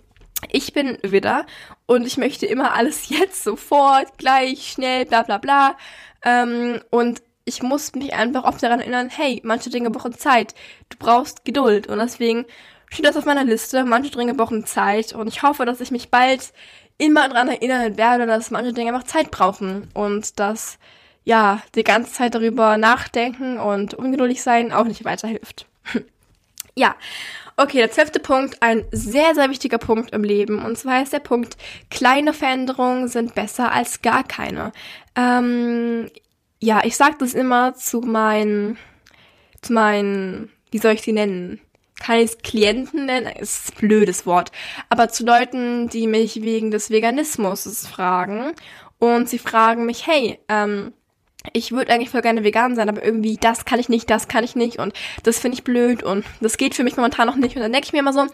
ich 0.51 0.73
bin 0.73 0.99
Widder 1.03 1.47
und 1.87 2.07
ich 2.07 2.17
möchte 2.17 2.47
immer 2.47 2.75
alles 2.75 3.09
jetzt, 3.09 3.43
sofort, 3.43 4.19
gleich, 4.19 4.73
schnell, 4.73 5.05
bla 5.07 5.23
bla 5.23 5.39
bla. 5.39 5.77
Ähm, 6.25 6.81
und 6.91 7.23
ich 7.45 7.63
muss 7.63 7.95
mich 7.95 8.15
einfach 8.15 8.45
oft 8.45 8.63
daran 8.63 8.81
erinnern, 8.81 9.09
hey, 9.09 9.41
manche 9.45 9.71
Dinge 9.71 9.91
brauchen 9.91 10.19
Zeit. 10.19 10.55
Du 10.89 10.97
brauchst 10.99 11.45
Geduld. 11.45 11.87
Und 11.87 11.99
deswegen 11.99 12.45
steht 12.91 13.07
das 13.07 13.17
auf 13.17 13.25
meiner 13.25 13.45
Liste. 13.45 13.85
Manche 13.85 14.11
Dinge 14.11 14.35
brauchen 14.35 14.67
Zeit. 14.67 15.13
Und 15.13 15.29
ich 15.29 15.43
hoffe, 15.43 15.65
dass 15.65 15.81
ich 15.81 15.93
mich 15.93 16.11
bald 16.11 16.53
immer 16.99 17.29
daran 17.29 17.49
erinnern 17.49 17.97
werde, 17.97 18.27
dass 18.27 18.51
manche 18.51 18.73
Dinge 18.73 18.93
einfach 18.93 19.07
Zeit 19.07 19.31
brauchen. 19.31 19.89
Und 19.95 20.39
dass, 20.39 20.79
ja, 21.25 21.63
die 21.75 21.85
ganze 21.85 22.13
Zeit 22.13 22.35
darüber 22.35 22.77
nachdenken 22.77 23.59
und 23.59 23.95
ungeduldig 23.95 24.43
sein 24.43 24.73
auch 24.73 24.85
nicht 24.85 25.05
weiterhilft. 25.05 25.67
ja. 26.75 26.95
Okay, 27.59 27.79
der 27.79 27.91
zwölfte 27.91 28.21
Punkt, 28.21 28.63
ein 28.63 28.85
sehr, 28.93 29.35
sehr 29.35 29.49
wichtiger 29.49 29.79
Punkt 29.79 30.13
im 30.13 30.23
Leben. 30.23 30.63
Und 30.63 30.77
zwar 30.77 31.03
ist 31.03 31.15
der 31.15 31.21
Punkt, 31.21 31.57
kleine 31.91 32.35
Veränderungen 32.35 33.09
sind 33.09 33.35
besser 33.35 33.73
als 33.73 34.03
gar 34.03 34.25
keine. 34.25 34.73
Ähm, 35.15 36.11
ja, 36.61 36.83
ich 36.85 36.97
sag 36.97 37.19
das 37.19 37.33
immer 37.33 37.75
zu 37.75 38.01
meinen, 38.01 38.77
zu 39.63 39.73
meinen, 39.73 40.51
wie 40.71 40.79
soll 40.79 40.93
ich 40.93 41.03
sie 41.03 41.13
nennen? 41.13 41.61
Kann 42.01 42.19
ich 42.19 42.33
es 42.33 42.39
Klienten 42.39 43.07
nennen? 43.07 43.27
Ist 43.27 43.73
ein 43.73 43.79
blödes 43.79 44.27
Wort. 44.27 44.53
Aber 44.89 45.09
zu 45.09 45.25
Leuten, 45.25 45.89
die 45.89 46.07
mich 46.07 46.43
wegen 46.43 46.71
des 46.71 46.91
Veganismus 46.91 47.87
fragen. 47.87 48.53
Und 48.99 49.29
sie 49.29 49.39
fragen 49.39 49.87
mich, 49.87 50.07
hey, 50.07 50.39
ähm, 50.49 50.93
ich 51.53 51.73
würde 51.73 51.93
eigentlich 51.93 52.11
voll 52.11 52.23
gerne 52.23 52.45
vegan 52.45 52.75
sein, 52.75 52.89
aber 52.89 53.05
irgendwie 53.05 53.37
das 53.37 53.65
kann 53.65 53.79
ich 53.79 53.89
nicht, 53.89 54.11
das 54.11 54.29
kann 54.29 54.45
ich 54.45 54.57
nicht 54.57 54.79
und 54.79 54.93
das 55.23 55.39
finde 55.39 55.57
ich 55.57 55.65
blöd 55.65 56.03
und 56.03 56.25
das 56.41 56.57
geht 56.57 56.75
für 56.75 56.85
mich 56.85 56.97
momentan 56.97 57.27
noch 57.27 57.37
nicht. 57.37 57.57
Und 57.57 57.63
dann 57.63 57.73
denke 57.73 57.87
ich 57.87 57.93
mir 57.93 58.01
immer 58.01 58.13
so, 58.13 58.27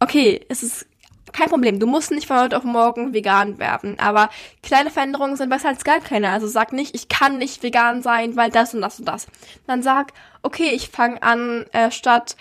okay, 0.00 0.44
es 0.48 0.62
ist 0.62 0.86
kein 1.32 1.48
Problem, 1.48 1.80
du 1.80 1.86
musst 1.86 2.10
nicht 2.10 2.26
von 2.26 2.38
heute 2.38 2.56
auf 2.56 2.64
morgen 2.64 3.14
vegan 3.14 3.58
werden, 3.58 3.98
aber 3.98 4.28
kleine 4.62 4.90
Veränderungen 4.90 5.36
sind 5.36 5.48
besser 5.48 5.68
als 5.68 5.84
gar 5.84 6.00
keine. 6.00 6.30
Also 6.30 6.46
sag 6.46 6.72
nicht, 6.72 6.94
ich 6.94 7.08
kann 7.08 7.38
nicht 7.38 7.62
vegan 7.62 8.02
sein, 8.02 8.36
weil 8.36 8.50
das 8.50 8.74
und 8.74 8.82
das 8.82 8.98
und 8.98 9.08
das. 9.08 9.26
Dann 9.66 9.82
sag, 9.82 10.12
okay, 10.42 10.70
ich 10.74 10.90
fange 10.90 11.22
an, 11.22 11.64
äh, 11.72 11.90
statt 11.90 12.36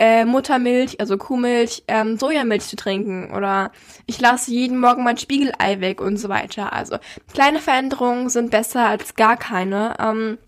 äh, 0.00 0.24
Muttermilch, 0.24 0.98
also 0.98 1.18
Kuhmilch, 1.18 1.84
ähm, 1.86 2.18
Sojamilch 2.18 2.62
zu 2.62 2.74
trinken 2.74 3.32
oder 3.36 3.70
ich 4.06 4.18
lasse 4.18 4.50
jeden 4.50 4.80
Morgen 4.80 5.04
mein 5.04 5.18
Spiegelei 5.18 5.80
weg 5.80 6.00
und 6.00 6.16
so 6.16 6.30
weiter. 6.30 6.72
Also 6.72 6.96
kleine 7.32 7.58
Veränderungen 7.58 8.30
sind 8.30 8.50
besser 8.50 8.86
als 8.86 9.14
gar 9.14 9.36
keine. 9.36 9.94
Ähm, 10.00 10.38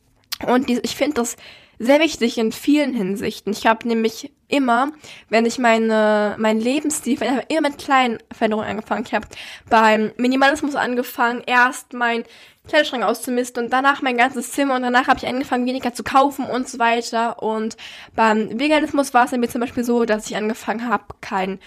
und 0.47 0.71
die, 0.71 0.81
ich 0.83 0.97
finde 0.97 1.17
das 1.17 1.37
sehr 1.83 1.99
wichtig 1.99 2.39
in 2.39 2.53
vielen 2.53 2.95
Hinsichten. 2.95 3.53
Ich 3.53 3.67
habe 3.67 3.89
nämlich 3.89 4.31
immer, 4.47 4.93
wenn 5.31 5.47
ich 5.47 5.59
meine 5.59 6.37
mein 6.39 6.61
Lebensstil, 6.61 7.15
ich 7.15 7.21
habe 7.21 7.45
immer 7.49 7.71
mit 7.71 7.79
kleinen 7.79 8.19
Veränderungen 8.31 8.69
angefangen. 8.69 9.05
Ich 9.05 9.15
habe 9.15 9.27
beim 9.69 10.13
Minimalismus 10.17 10.77
angefangen, 10.77 11.43
erst 11.45 11.93
mein 11.93 12.23
Kleiderschrank 12.69 13.03
auszumisten 13.03 13.65
und 13.65 13.73
danach 13.73 14.01
mein 14.01 14.17
ganzes 14.17 14.53
Zimmer 14.53 14.77
und 14.77 14.83
danach 14.83 15.09
habe 15.09 15.19
ich 15.19 15.27
angefangen, 15.27 15.67
weniger 15.67 15.93
zu 15.93 16.05
kaufen 16.05 16.45
und 16.45 16.69
so 16.69 16.79
weiter. 16.79 17.43
Und 17.43 17.77
beim 18.15 18.61
Veganismus 18.61 19.13
war 19.13 19.25
es 19.25 19.33
mir 19.33 19.49
zum 19.49 19.61
Beispiel 19.61 19.83
so, 19.83 20.05
dass 20.05 20.31
ich 20.31 20.37
angefangen 20.37 20.89
habe, 20.89 21.05
kein 21.21 21.59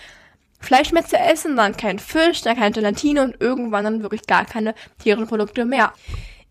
Fleisch 0.62 0.94
mehr 0.94 1.06
zu 1.06 1.18
essen, 1.18 1.58
dann 1.58 1.76
kein 1.76 2.00
Fisch, 2.00 2.42
dann 2.42 2.56
keine 2.56 2.72
Gelatine 2.72 3.22
und 3.22 3.42
irgendwann 3.42 3.84
dann 3.84 4.02
wirklich 4.02 4.26
gar 4.26 4.46
keine 4.46 4.76
tierischen 5.00 5.28
Produkte 5.28 5.66
mehr. 5.66 5.92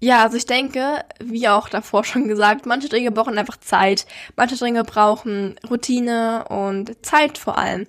Ja, 0.05 0.23
also 0.23 0.37
ich 0.37 0.45
denke, 0.45 1.03
wie 1.19 1.49
auch 1.49 1.71
davor 1.71 2.05
schon 2.05 2.29
gesagt, 2.29 2.67
manche 2.67 2.90
Dinge 2.90 3.11
brauchen 3.11 3.38
einfach 3.38 3.57
Zeit. 3.57 4.05
Manche 4.37 4.55
Dinge 4.55 4.85
brauchen 4.85 5.57
Routine 5.71 6.45
und 6.51 7.03
Zeit 7.03 7.38
vor 7.38 7.57
allem. 7.57 7.87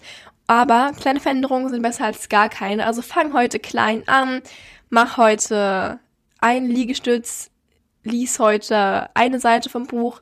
Aber 0.47 0.93
kleine 0.97 1.19
Veränderungen 1.19 1.67
sind 1.69 1.81
besser 1.81 2.05
als 2.05 2.29
gar 2.29 2.47
keine. 2.47 2.85
Also 2.85 3.01
fang 3.01 3.33
heute 3.33 3.59
klein 3.59 4.07
an, 4.07 4.41
mach 4.89 5.17
heute 5.17 5.99
ein 6.39 6.67
Liegestütz, 6.67 7.51
lies 8.05 8.39
heute 8.39 9.09
eine 9.13 9.41
Seite 9.41 9.69
vom 9.69 9.85
Buch, 9.85 10.21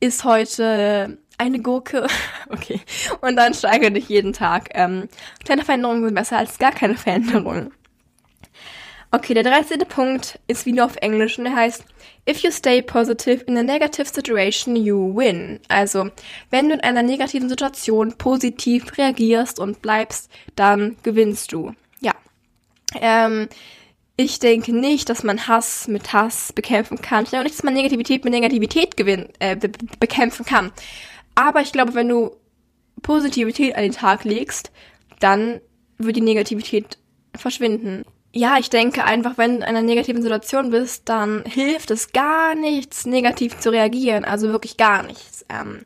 iss 0.00 0.24
heute 0.24 1.18
eine 1.38 1.60
Gurke. 1.60 2.08
okay. 2.48 2.80
Und 3.20 3.36
dann 3.36 3.54
steigere 3.54 3.92
dich 3.92 4.08
jeden 4.08 4.32
Tag. 4.32 4.70
Ähm, 4.74 5.08
kleine 5.44 5.64
Veränderungen 5.64 6.06
sind 6.06 6.14
besser 6.16 6.38
als 6.38 6.58
gar 6.58 6.72
keine 6.72 6.96
Veränderungen. 6.96 7.72
Okay, 9.12 9.34
der 9.34 9.42
13. 9.42 9.80
Punkt 9.88 10.38
ist 10.46 10.66
wieder 10.66 10.84
auf 10.84 10.94
Englisch 10.96 11.36
und 11.36 11.44
der 11.44 11.56
heißt, 11.56 11.84
if 12.28 12.44
you 12.44 12.52
stay 12.52 12.80
positive 12.80 13.42
in 13.44 13.58
a 13.58 13.62
negative 13.64 14.06
situation, 14.06 14.76
you 14.76 15.16
win. 15.16 15.58
Also, 15.66 16.10
wenn 16.50 16.68
du 16.68 16.76
in 16.76 16.80
einer 16.80 17.02
negativen 17.02 17.48
Situation 17.48 18.16
positiv 18.18 18.96
reagierst 18.96 19.58
und 19.58 19.82
bleibst, 19.82 20.30
dann 20.54 20.96
gewinnst 21.02 21.52
du. 21.52 21.74
Ja. 22.00 22.14
Ähm, 23.00 23.48
ich 24.16 24.38
denke 24.38 24.72
nicht, 24.72 25.08
dass 25.08 25.24
man 25.24 25.48
Hass 25.48 25.88
mit 25.88 26.12
Hass 26.12 26.52
bekämpfen 26.52 27.02
kann. 27.02 27.24
Ich 27.24 27.30
denke 27.30 27.40
auch 27.40 27.44
nicht, 27.44 27.56
dass 27.56 27.64
man 27.64 27.74
Negativität 27.74 28.22
mit 28.22 28.32
Negativität 28.32 28.96
gewinnen, 28.96 29.30
äh, 29.40 29.56
be 29.56 29.72
bekämpfen 29.98 30.46
kann. 30.46 30.70
Aber 31.34 31.62
ich 31.62 31.72
glaube, 31.72 31.94
wenn 31.94 32.08
du 32.08 32.36
Positivität 33.02 33.74
an 33.74 33.82
den 33.82 33.92
Tag 33.92 34.22
legst, 34.22 34.70
dann 35.18 35.60
wird 35.98 36.16
die 36.16 36.20
Negativität 36.20 36.98
verschwinden. 37.34 38.04
Ja, 38.32 38.58
ich 38.58 38.70
denke 38.70 39.04
einfach, 39.04 39.38
wenn 39.38 39.52
du 39.52 39.56
in 39.58 39.62
einer 39.64 39.82
negativen 39.82 40.22
Situation 40.22 40.70
bist, 40.70 41.08
dann 41.08 41.44
hilft 41.46 41.90
es 41.90 42.12
gar 42.12 42.54
nichts, 42.54 43.04
negativ 43.04 43.58
zu 43.58 43.70
reagieren. 43.70 44.24
Also 44.24 44.50
wirklich 44.50 44.76
gar 44.76 45.02
nichts. 45.02 45.44
Ähm, 45.48 45.84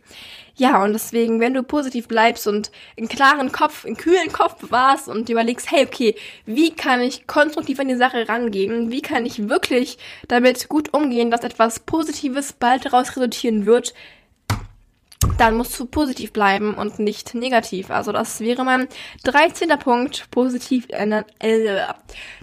ja, 0.56 0.84
und 0.84 0.92
deswegen, 0.92 1.40
wenn 1.40 1.54
du 1.54 1.62
positiv 1.62 2.06
bleibst 2.06 2.46
und 2.46 2.70
einen 2.98 3.08
klaren 3.08 3.50
Kopf, 3.50 3.86
einen 3.86 3.96
kühlen 3.96 4.30
Kopf 4.30 4.56
bewahrst 4.56 5.08
und 5.08 5.28
überlegst, 5.30 5.70
hey, 5.70 5.86
okay, 5.86 6.14
wie 6.44 6.70
kann 6.70 7.00
ich 7.00 7.26
konstruktiv 7.26 7.80
an 7.80 7.88
die 7.88 7.96
Sache 7.96 8.28
rangehen? 8.28 8.90
Wie 8.90 9.00
kann 9.00 9.24
ich 9.24 9.48
wirklich 9.48 9.96
damit 10.28 10.68
gut 10.68 10.92
umgehen, 10.92 11.30
dass 11.30 11.44
etwas 11.44 11.80
Positives 11.80 12.52
bald 12.52 12.84
daraus 12.84 13.16
resultieren 13.16 13.64
wird? 13.64 13.94
Dann 15.38 15.56
musst 15.56 15.78
du 15.78 15.86
positiv 15.86 16.32
bleiben 16.32 16.74
und 16.74 16.98
nicht 16.98 17.34
negativ. 17.34 17.90
Also 17.90 18.12
das 18.12 18.40
wäre 18.40 18.64
mein 18.64 18.88
13. 19.24 19.68
Punkt, 19.78 20.30
positiv 20.30 20.86
in 20.88 20.94
einer, 20.94 21.24
äh, 21.40 21.82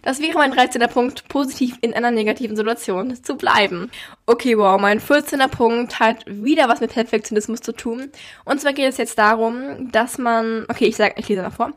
das 0.01 0.19
wäre 0.21 0.37
mein 0.37 0.51
13. 0.51 0.81
Punkt, 0.89 1.27
positiv 1.27 1.77
in 1.81 1.93
einer 1.93 2.11
negativen 2.11 2.55
Situation 2.55 3.23
zu 3.23 3.35
bleiben. 3.35 3.89
Okay, 4.25 4.57
wow, 4.57 4.79
mein 4.79 4.99
14. 4.99 5.39
Punkt 5.49 5.99
hat 5.99 6.25
wieder 6.27 6.69
was 6.69 6.81
mit 6.81 6.93
Perfektionismus 6.93 7.61
zu 7.61 7.71
tun. 7.71 8.11
Und 8.45 8.61
zwar 8.61 8.73
geht 8.73 8.89
es 8.89 8.97
jetzt 8.97 9.17
darum, 9.17 9.91
dass 9.91 10.17
man, 10.17 10.65
okay, 10.69 10.85
ich 10.85 10.95
sag, 10.95 11.17
ich 11.19 11.27
lese 11.29 11.41
mal 11.41 11.51
vor, 11.51 11.71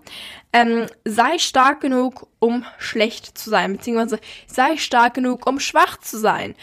ähm, 0.53 0.87
sei 1.05 1.39
stark 1.39 1.81
genug, 1.81 2.29
um 2.39 2.65
schlecht 2.79 3.37
zu 3.37 3.51
sein, 3.51 3.77
beziehungsweise 3.77 4.21
sei 4.47 4.77
stark 4.77 5.15
genug, 5.15 5.47
um 5.47 5.59
schwach 5.61 5.99
zu 5.99 6.19
sein. 6.19 6.55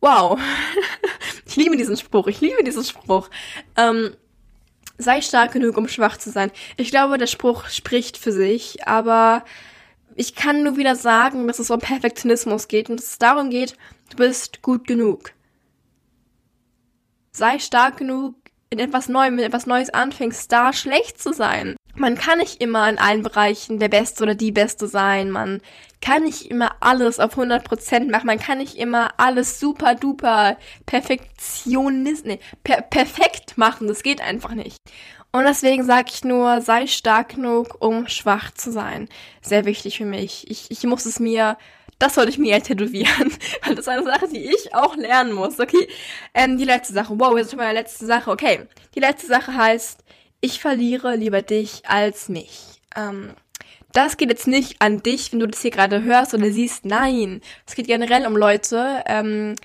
Wow. 0.00 0.38
ich 1.46 1.56
liebe 1.56 1.76
diesen 1.76 1.96
Spruch. 1.96 2.26
Ich 2.26 2.40
liebe 2.40 2.62
diesen 2.64 2.84
Spruch. 2.84 3.28
Ähm, 3.76 4.16
sei 4.98 5.20
stark 5.20 5.52
genug, 5.52 5.76
um 5.76 5.88
schwach 5.88 6.16
zu 6.16 6.30
sein. 6.30 6.50
Ich 6.76 6.90
glaube, 6.90 7.18
der 7.18 7.26
Spruch 7.26 7.68
spricht 7.68 8.16
für 8.16 8.32
sich, 8.32 8.86
aber 8.86 9.44
ich 10.14 10.34
kann 10.34 10.62
nur 10.62 10.76
wieder 10.76 10.96
sagen, 10.96 11.46
dass 11.46 11.58
es 11.58 11.70
um 11.70 11.80
Perfektionismus 11.80 12.68
geht 12.68 12.90
und 12.90 12.98
dass 12.98 13.12
es 13.12 13.18
darum 13.18 13.50
geht, 13.50 13.76
du 14.10 14.16
bist 14.16 14.62
gut 14.62 14.86
genug. 14.86 15.32
Sei 17.32 17.58
stark 17.58 17.96
genug, 17.98 18.34
in 18.70 18.78
etwas 18.78 19.08
Neuem, 19.08 19.36
mit 19.36 19.44
etwas 19.44 19.66
Neues 19.66 19.90
anfängst, 19.90 20.50
da 20.50 20.72
schlecht 20.72 21.20
zu 21.20 21.32
sein. 21.32 21.76
Man 22.00 22.16
kann 22.16 22.38
nicht 22.38 22.60
immer 22.60 22.88
in 22.88 22.98
allen 22.98 23.22
Bereichen 23.22 23.78
der 23.78 23.88
Beste 23.88 24.22
oder 24.24 24.34
die 24.34 24.52
Beste 24.52 24.88
sein. 24.88 25.30
Man 25.30 25.60
kann 26.00 26.24
nicht 26.24 26.50
immer 26.50 26.72
alles 26.80 27.20
auf 27.20 27.36
100% 27.36 28.10
machen. 28.10 28.26
Man 28.26 28.40
kann 28.40 28.58
nicht 28.58 28.76
immer 28.76 29.12
alles 29.18 29.60
super 29.60 29.94
duper 29.94 30.56
Perfektionist, 30.86 32.24
nee, 32.24 32.40
per 32.64 32.80
perfekt 32.80 33.58
machen. 33.58 33.86
Das 33.86 34.02
geht 34.02 34.22
einfach 34.22 34.54
nicht. 34.54 34.78
Und 35.32 35.44
deswegen 35.44 35.84
sage 35.84 36.10
ich 36.12 36.24
nur, 36.24 36.60
sei 36.60 36.86
stark 36.86 37.36
genug, 37.36 37.76
um 37.80 38.08
schwach 38.08 38.50
zu 38.52 38.72
sein. 38.72 39.08
Sehr 39.42 39.64
wichtig 39.64 39.98
für 39.98 40.06
mich. 40.06 40.50
Ich, 40.50 40.70
ich 40.70 40.82
muss 40.84 41.04
es 41.06 41.20
mir, 41.20 41.56
das 41.98 42.14
sollte 42.14 42.30
ich 42.30 42.38
mir 42.38 42.56
ja 42.56 42.60
tätowieren. 42.60 43.30
Weil 43.62 43.74
das 43.74 43.86
ist 43.86 43.88
eine 43.88 44.04
Sache, 44.04 44.26
die 44.26 44.44
ich 44.44 44.74
auch 44.74 44.96
lernen 44.96 45.34
muss. 45.34 45.60
Okay, 45.60 45.86
ähm, 46.32 46.56
die 46.56 46.64
letzte 46.64 46.94
Sache. 46.94 47.14
Wow, 47.18 47.36
jetzt 47.36 47.50
schon 47.50 47.58
meine 47.58 47.78
letzte 47.78 48.06
Sache. 48.06 48.30
Okay, 48.30 48.66
die 48.94 49.00
letzte 49.00 49.26
Sache 49.26 49.54
heißt, 49.54 50.02
ich 50.40 50.60
verliere 50.60 51.16
lieber 51.16 51.42
dich 51.42 51.82
als 51.86 52.28
mich. 52.28 52.80
Ähm, 52.96 53.30
das 53.92 54.16
geht 54.16 54.30
jetzt 54.30 54.46
nicht 54.46 54.80
an 54.80 55.02
dich, 55.02 55.32
wenn 55.32 55.40
du 55.40 55.48
das 55.48 55.62
hier 55.62 55.70
gerade 55.70 56.02
hörst 56.02 56.34
oder 56.34 56.50
siehst. 56.52 56.84
Nein, 56.84 57.40
es 57.66 57.74
geht 57.74 57.86
generell 57.86 58.26
um 58.26 58.36
Leute, 58.36 59.02
ähm, 59.06 59.56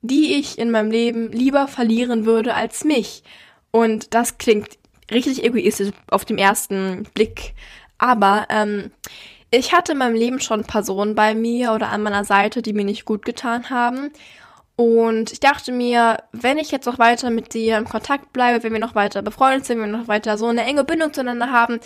die 0.00 0.34
ich 0.34 0.58
in 0.58 0.70
meinem 0.70 0.90
Leben 0.90 1.30
lieber 1.30 1.68
verlieren 1.68 2.26
würde 2.26 2.54
als 2.54 2.84
mich. 2.84 3.22
Und 3.70 4.14
das 4.14 4.38
klingt 4.38 4.78
richtig 5.10 5.44
egoistisch 5.44 5.90
auf 6.10 6.24
dem 6.24 6.38
ersten 6.38 7.04
Blick. 7.14 7.54
Aber 7.98 8.46
ähm, 8.50 8.92
ich 9.50 9.72
hatte 9.72 9.92
in 9.92 9.98
meinem 9.98 10.14
Leben 10.14 10.40
schon 10.40 10.64
Personen 10.64 11.14
bei 11.14 11.34
mir 11.34 11.72
oder 11.72 11.88
an 11.90 12.02
meiner 12.02 12.24
Seite, 12.24 12.62
die 12.62 12.72
mir 12.72 12.84
nicht 12.84 13.04
gut 13.04 13.24
getan 13.24 13.70
haben. 13.70 14.10
Und 14.76 15.30
ich 15.30 15.40
dachte 15.40 15.70
mir, 15.70 16.24
wenn 16.32 16.58
ich 16.58 16.72
jetzt 16.72 16.86
noch 16.86 16.98
weiter 16.98 17.30
mit 17.30 17.54
dir 17.54 17.78
in 17.78 17.84
Kontakt 17.84 18.32
bleibe, 18.32 18.64
wenn 18.64 18.72
wir 18.72 18.80
noch 18.80 18.96
weiter 18.96 19.22
befreundet 19.22 19.66
sind, 19.66 19.80
wenn 19.80 19.92
wir 19.92 19.98
noch 19.98 20.08
weiter 20.08 20.36
so 20.36 20.46
eine 20.46 20.64
enge 20.64 20.84
Bindung 20.84 21.12
zueinander 21.12 21.52
haben, 21.52 21.78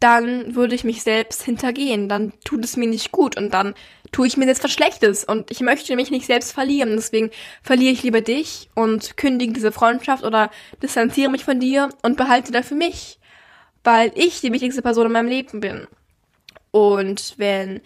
dann 0.00 0.54
würde 0.54 0.74
ich 0.74 0.82
mich 0.82 1.02
selbst 1.02 1.42
hintergehen. 1.42 2.08
Dann 2.08 2.32
tut 2.42 2.64
es 2.64 2.78
mir 2.78 2.88
nicht 2.88 3.12
gut 3.12 3.36
und 3.36 3.52
dann 3.52 3.74
tue 4.10 4.26
ich 4.26 4.38
mir 4.38 4.46
jetzt 4.46 4.64
was 4.64 4.72
Schlechtes 4.72 5.24
und 5.24 5.50
ich 5.50 5.60
möchte 5.60 5.94
mich 5.94 6.10
nicht 6.10 6.24
selbst 6.24 6.52
verlieren. 6.52 6.96
Deswegen 6.96 7.30
verliere 7.62 7.92
ich 7.92 8.02
lieber 8.02 8.22
dich 8.22 8.70
und 8.74 9.18
kündige 9.18 9.52
diese 9.52 9.72
Freundschaft 9.72 10.24
oder 10.24 10.50
distanziere 10.82 11.30
mich 11.30 11.44
von 11.44 11.60
dir 11.60 11.90
und 12.02 12.16
behalte 12.16 12.50
dafür 12.50 12.78
mich, 12.78 13.18
weil 13.84 14.12
ich 14.14 14.40
die 14.40 14.52
wichtigste 14.52 14.80
Person 14.80 15.06
in 15.06 15.12
meinem 15.12 15.28
Leben 15.28 15.60
bin. 15.60 15.86
Und 16.70 17.34
wenn 17.36 17.82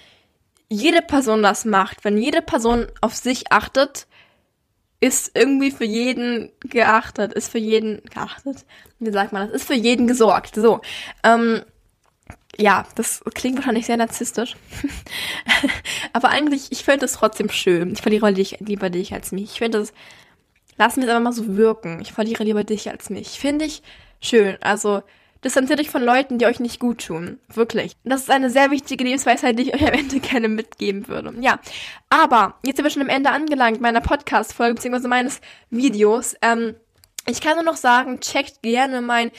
jede 0.68 1.02
Person 1.02 1.42
das 1.42 1.64
macht, 1.64 2.04
wenn 2.04 2.16
jede 2.16 2.42
Person 2.42 2.86
auf 3.00 3.14
sich 3.16 3.50
achtet, 3.50 4.06
ist 5.04 5.32
irgendwie 5.34 5.70
für 5.70 5.84
jeden 5.84 6.50
geachtet, 6.60 7.34
ist 7.34 7.50
für 7.50 7.58
jeden 7.58 8.02
geachtet. 8.04 8.64
Wie 8.98 9.12
sagt 9.12 9.34
man 9.34 9.46
das? 9.46 9.56
Ist 9.56 9.66
für 9.66 9.74
jeden 9.74 10.06
gesorgt. 10.06 10.54
So. 10.54 10.80
Ähm, 11.22 11.60
ja, 12.56 12.86
das 12.94 13.22
klingt 13.34 13.56
wahrscheinlich 13.58 13.84
sehr 13.84 13.98
narzisstisch. 13.98 14.56
Aber 16.14 16.30
eigentlich, 16.30 16.72
ich 16.72 16.84
finde 16.84 17.04
es 17.04 17.12
trotzdem 17.12 17.50
schön. 17.50 17.92
Ich 17.92 18.00
verliere 18.00 18.32
dich, 18.32 18.60
lieber 18.60 18.88
dich 18.88 19.12
als 19.12 19.30
mich. 19.30 19.52
Ich 19.52 19.58
finde 19.58 19.80
es, 19.80 19.92
lass 20.78 20.96
mir 20.96 21.02
es 21.02 21.10
einfach 21.10 21.22
mal 21.22 21.32
so 21.32 21.54
wirken. 21.54 22.00
Ich 22.00 22.12
verliere 22.14 22.42
lieber 22.44 22.64
dich 22.64 22.88
als 22.88 23.10
mich. 23.10 23.38
Finde 23.38 23.66
ich 23.66 23.82
schön. 24.22 24.56
Also, 24.62 25.02
distanziert 25.44 25.80
euch 25.80 25.90
von 25.90 26.02
Leuten, 26.02 26.38
die 26.38 26.46
euch 26.46 26.61
nicht 26.61 26.80
gut 26.80 27.07
tun. 27.07 27.38
Wirklich. 27.52 27.96
Das 28.04 28.22
ist 28.22 28.30
eine 28.30 28.50
sehr 28.50 28.70
wichtige 28.70 29.04
Lebensweisheit, 29.04 29.59
die 29.59 29.64
ich 29.64 29.74
euch 29.74 29.87
am 29.87 29.92
Ende 29.92 30.20
gerne 30.20 30.48
mitgeben 30.48 31.07
würde. 31.09 31.35
Ja. 31.40 31.61
Aber, 32.09 32.54
jetzt 32.64 32.76
sind 32.76 32.85
wir 32.85 32.90
schon 32.90 33.02
am 33.02 33.09
Ende 33.09 33.30
angelangt 33.30 33.80
meiner 33.80 34.00
Podcast-Folge, 34.00 34.74
beziehungsweise 34.74 35.09
meines 35.09 35.40
Videos. 35.70 36.35
Ähm, 36.42 36.74
ich 37.26 37.40
kann 37.40 37.54
nur 37.54 37.64
noch 37.64 37.76
sagen, 37.76 38.20
checkt 38.20 38.62
gerne 38.62 39.00
mein 39.00 39.30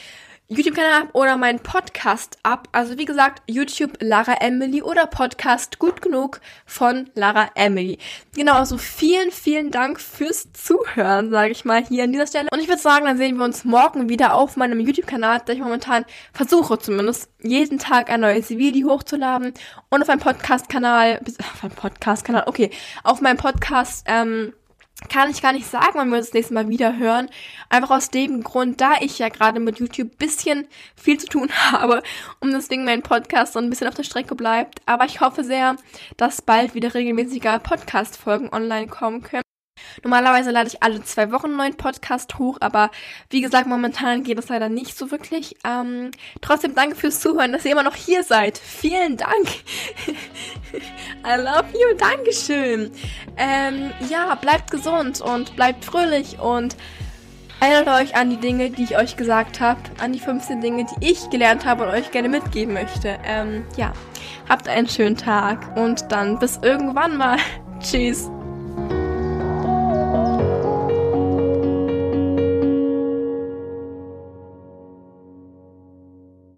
YouTube-Kanal 0.48 1.02
ab 1.02 1.08
oder 1.12 1.36
meinen 1.36 1.58
Podcast 1.58 2.38
ab. 2.44 2.68
Also 2.70 2.98
wie 2.98 3.04
gesagt, 3.04 3.42
YouTube 3.48 3.98
Lara 4.00 4.34
Emily 4.34 4.80
oder 4.80 5.06
Podcast 5.06 5.80
Gut 5.80 6.00
Genug 6.00 6.40
von 6.64 7.10
Lara 7.14 7.50
Emily. 7.56 7.98
Genau, 8.36 8.54
also 8.54 8.78
vielen, 8.78 9.32
vielen 9.32 9.72
Dank 9.72 10.00
fürs 10.00 10.52
Zuhören, 10.52 11.30
sage 11.30 11.50
ich 11.50 11.64
mal 11.64 11.84
hier 11.84 12.04
an 12.04 12.12
dieser 12.12 12.28
Stelle. 12.28 12.48
Und 12.52 12.60
ich 12.60 12.68
würde 12.68 12.80
sagen, 12.80 13.06
dann 13.06 13.16
sehen 13.16 13.38
wir 13.38 13.44
uns 13.44 13.64
morgen 13.64 14.08
wieder 14.08 14.34
auf 14.34 14.56
meinem 14.56 14.78
YouTube-Kanal, 14.78 15.42
da 15.44 15.52
ich 15.52 15.58
momentan 15.58 16.04
versuche 16.32 16.78
zumindest 16.78 17.28
jeden 17.42 17.80
Tag 17.80 18.08
ein 18.08 18.20
neues 18.20 18.50
Video 18.50 18.90
hochzuladen 18.90 19.52
und 19.90 20.02
auf 20.02 20.06
meinem 20.06 20.20
Podcast-Kanal, 20.20 21.22
auf 21.40 21.62
meinem 21.64 21.72
Podcast-Kanal, 21.72 22.44
okay, 22.46 22.70
auf 23.02 23.20
meinem 23.20 23.36
Podcast, 23.36 24.04
ähm, 24.08 24.52
kann 25.08 25.30
ich 25.30 25.42
gar 25.42 25.52
nicht 25.52 25.66
sagen, 25.66 25.92
wann 25.94 26.08
wir 26.08 26.16
uns 26.16 26.28
das 26.28 26.34
nächste 26.34 26.54
Mal 26.54 26.68
wieder 26.68 26.96
hören. 26.96 27.28
Einfach 27.68 27.90
aus 27.90 28.10
dem 28.10 28.42
Grund, 28.42 28.80
da 28.80 28.94
ich 29.00 29.18
ja 29.18 29.28
gerade 29.28 29.60
mit 29.60 29.78
YouTube 29.78 30.16
bisschen 30.18 30.66
viel 30.96 31.18
zu 31.18 31.26
tun 31.26 31.50
habe, 31.70 32.02
um 32.40 32.50
deswegen 32.50 32.84
mein 32.84 33.02
Podcast 33.02 33.52
so 33.52 33.58
ein 33.58 33.70
bisschen 33.70 33.88
auf 33.88 33.94
der 33.94 34.04
Strecke 34.04 34.34
bleibt. 34.34 34.80
Aber 34.86 35.04
ich 35.04 35.20
hoffe 35.20 35.44
sehr, 35.44 35.76
dass 36.16 36.42
bald 36.42 36.74
wieder 36.74 36.94
regelmäßiger 36.94 37.58
Podcast-Folgen 37.58 38.52
online 38.52 38.88
kommen 38.88 39.22
können. 39.22 39.42
Normalerweise 40.02 40.50
lade 40.50 40.68
ich 40.68 40.82
alle 40.82 41.02
zwei 41.02 41.32
Wochen 41.32 41.46
einen 41.46 41.56
neuen 41.56 41.76
Podcast 41.76 42.38
hoch, 42.38 42.58
aber 42.60 42.90
wie 43.30 43.40
gesagt, 43.40 43.66
momentan 43.66 44.22
geht 44.22 44.38
es 44.38 44.48
leider 44.48 44.68
nicht 44.68 44.96
so 44.96 45.10
wirklich. 45.10 45.56
Ähm, 45.64 46.10
trotzdem 46.40 46.74
danke 46.74 46.96
fürs 46.96 47.20
Zuhören, 47.20 47.52
dass 47.52 47.64
ihr 47.64 47.72
immer 47.72 47.82
noch 47.82 47.96
hier 47.96 48.22
seid. 48.22 48.58
Vielen 48.58 49.16
Dank. 49.16 49.46
I 51.24 51.40
love 51.40 51.66
you. 51.72 51.96
Dankeschön. 51.98 52.90
Ähm, 53.36 53.90
ja, 54.08 54.34
bleibt 54.36 54.70
gesund 54.70 55.20
und 55.20 55.56
bleibt 55.56 55.84
fröhlich 55.84 56.38
und 56.38 56.76
erinnert 57.60 57.88
euch 57.88 58.16
an 58.16 58.30
die 58.30 58.36
Dinge, 58.36 58.70
die 58.70 58.84
ich 58.84 58.96
euch 58.96 59.16
gesagt 59.16 59.60
habe, 59.60 59.80
an 59.98 60.12
die 60.12 60.20
15 60.20 60.60
Dinge, 60.60 60.86
die 60.86 61.10
ich 61.10 61.30
gelernt 61.30 61.64
habe 61.64 61.84
und 61.84 61.90
euch 61.90 62.10
gerne 62.10 62.28
mitgeben 62.28 62.74
möchte. 62.74 63.18
Ähm, 63.24 63.64
ja, 63.76 63.92
habt 64.48 64.68
einen 64.68 64.88
schönen 64.88 65.16
Tag 65.16 65.76
und 65.76 66.10
dann 66.10 66.38
bis 66.38 66.58
irgendwann 66.62 67.16
mal. 67.16 67.38
Tschüss. 67.80 68.30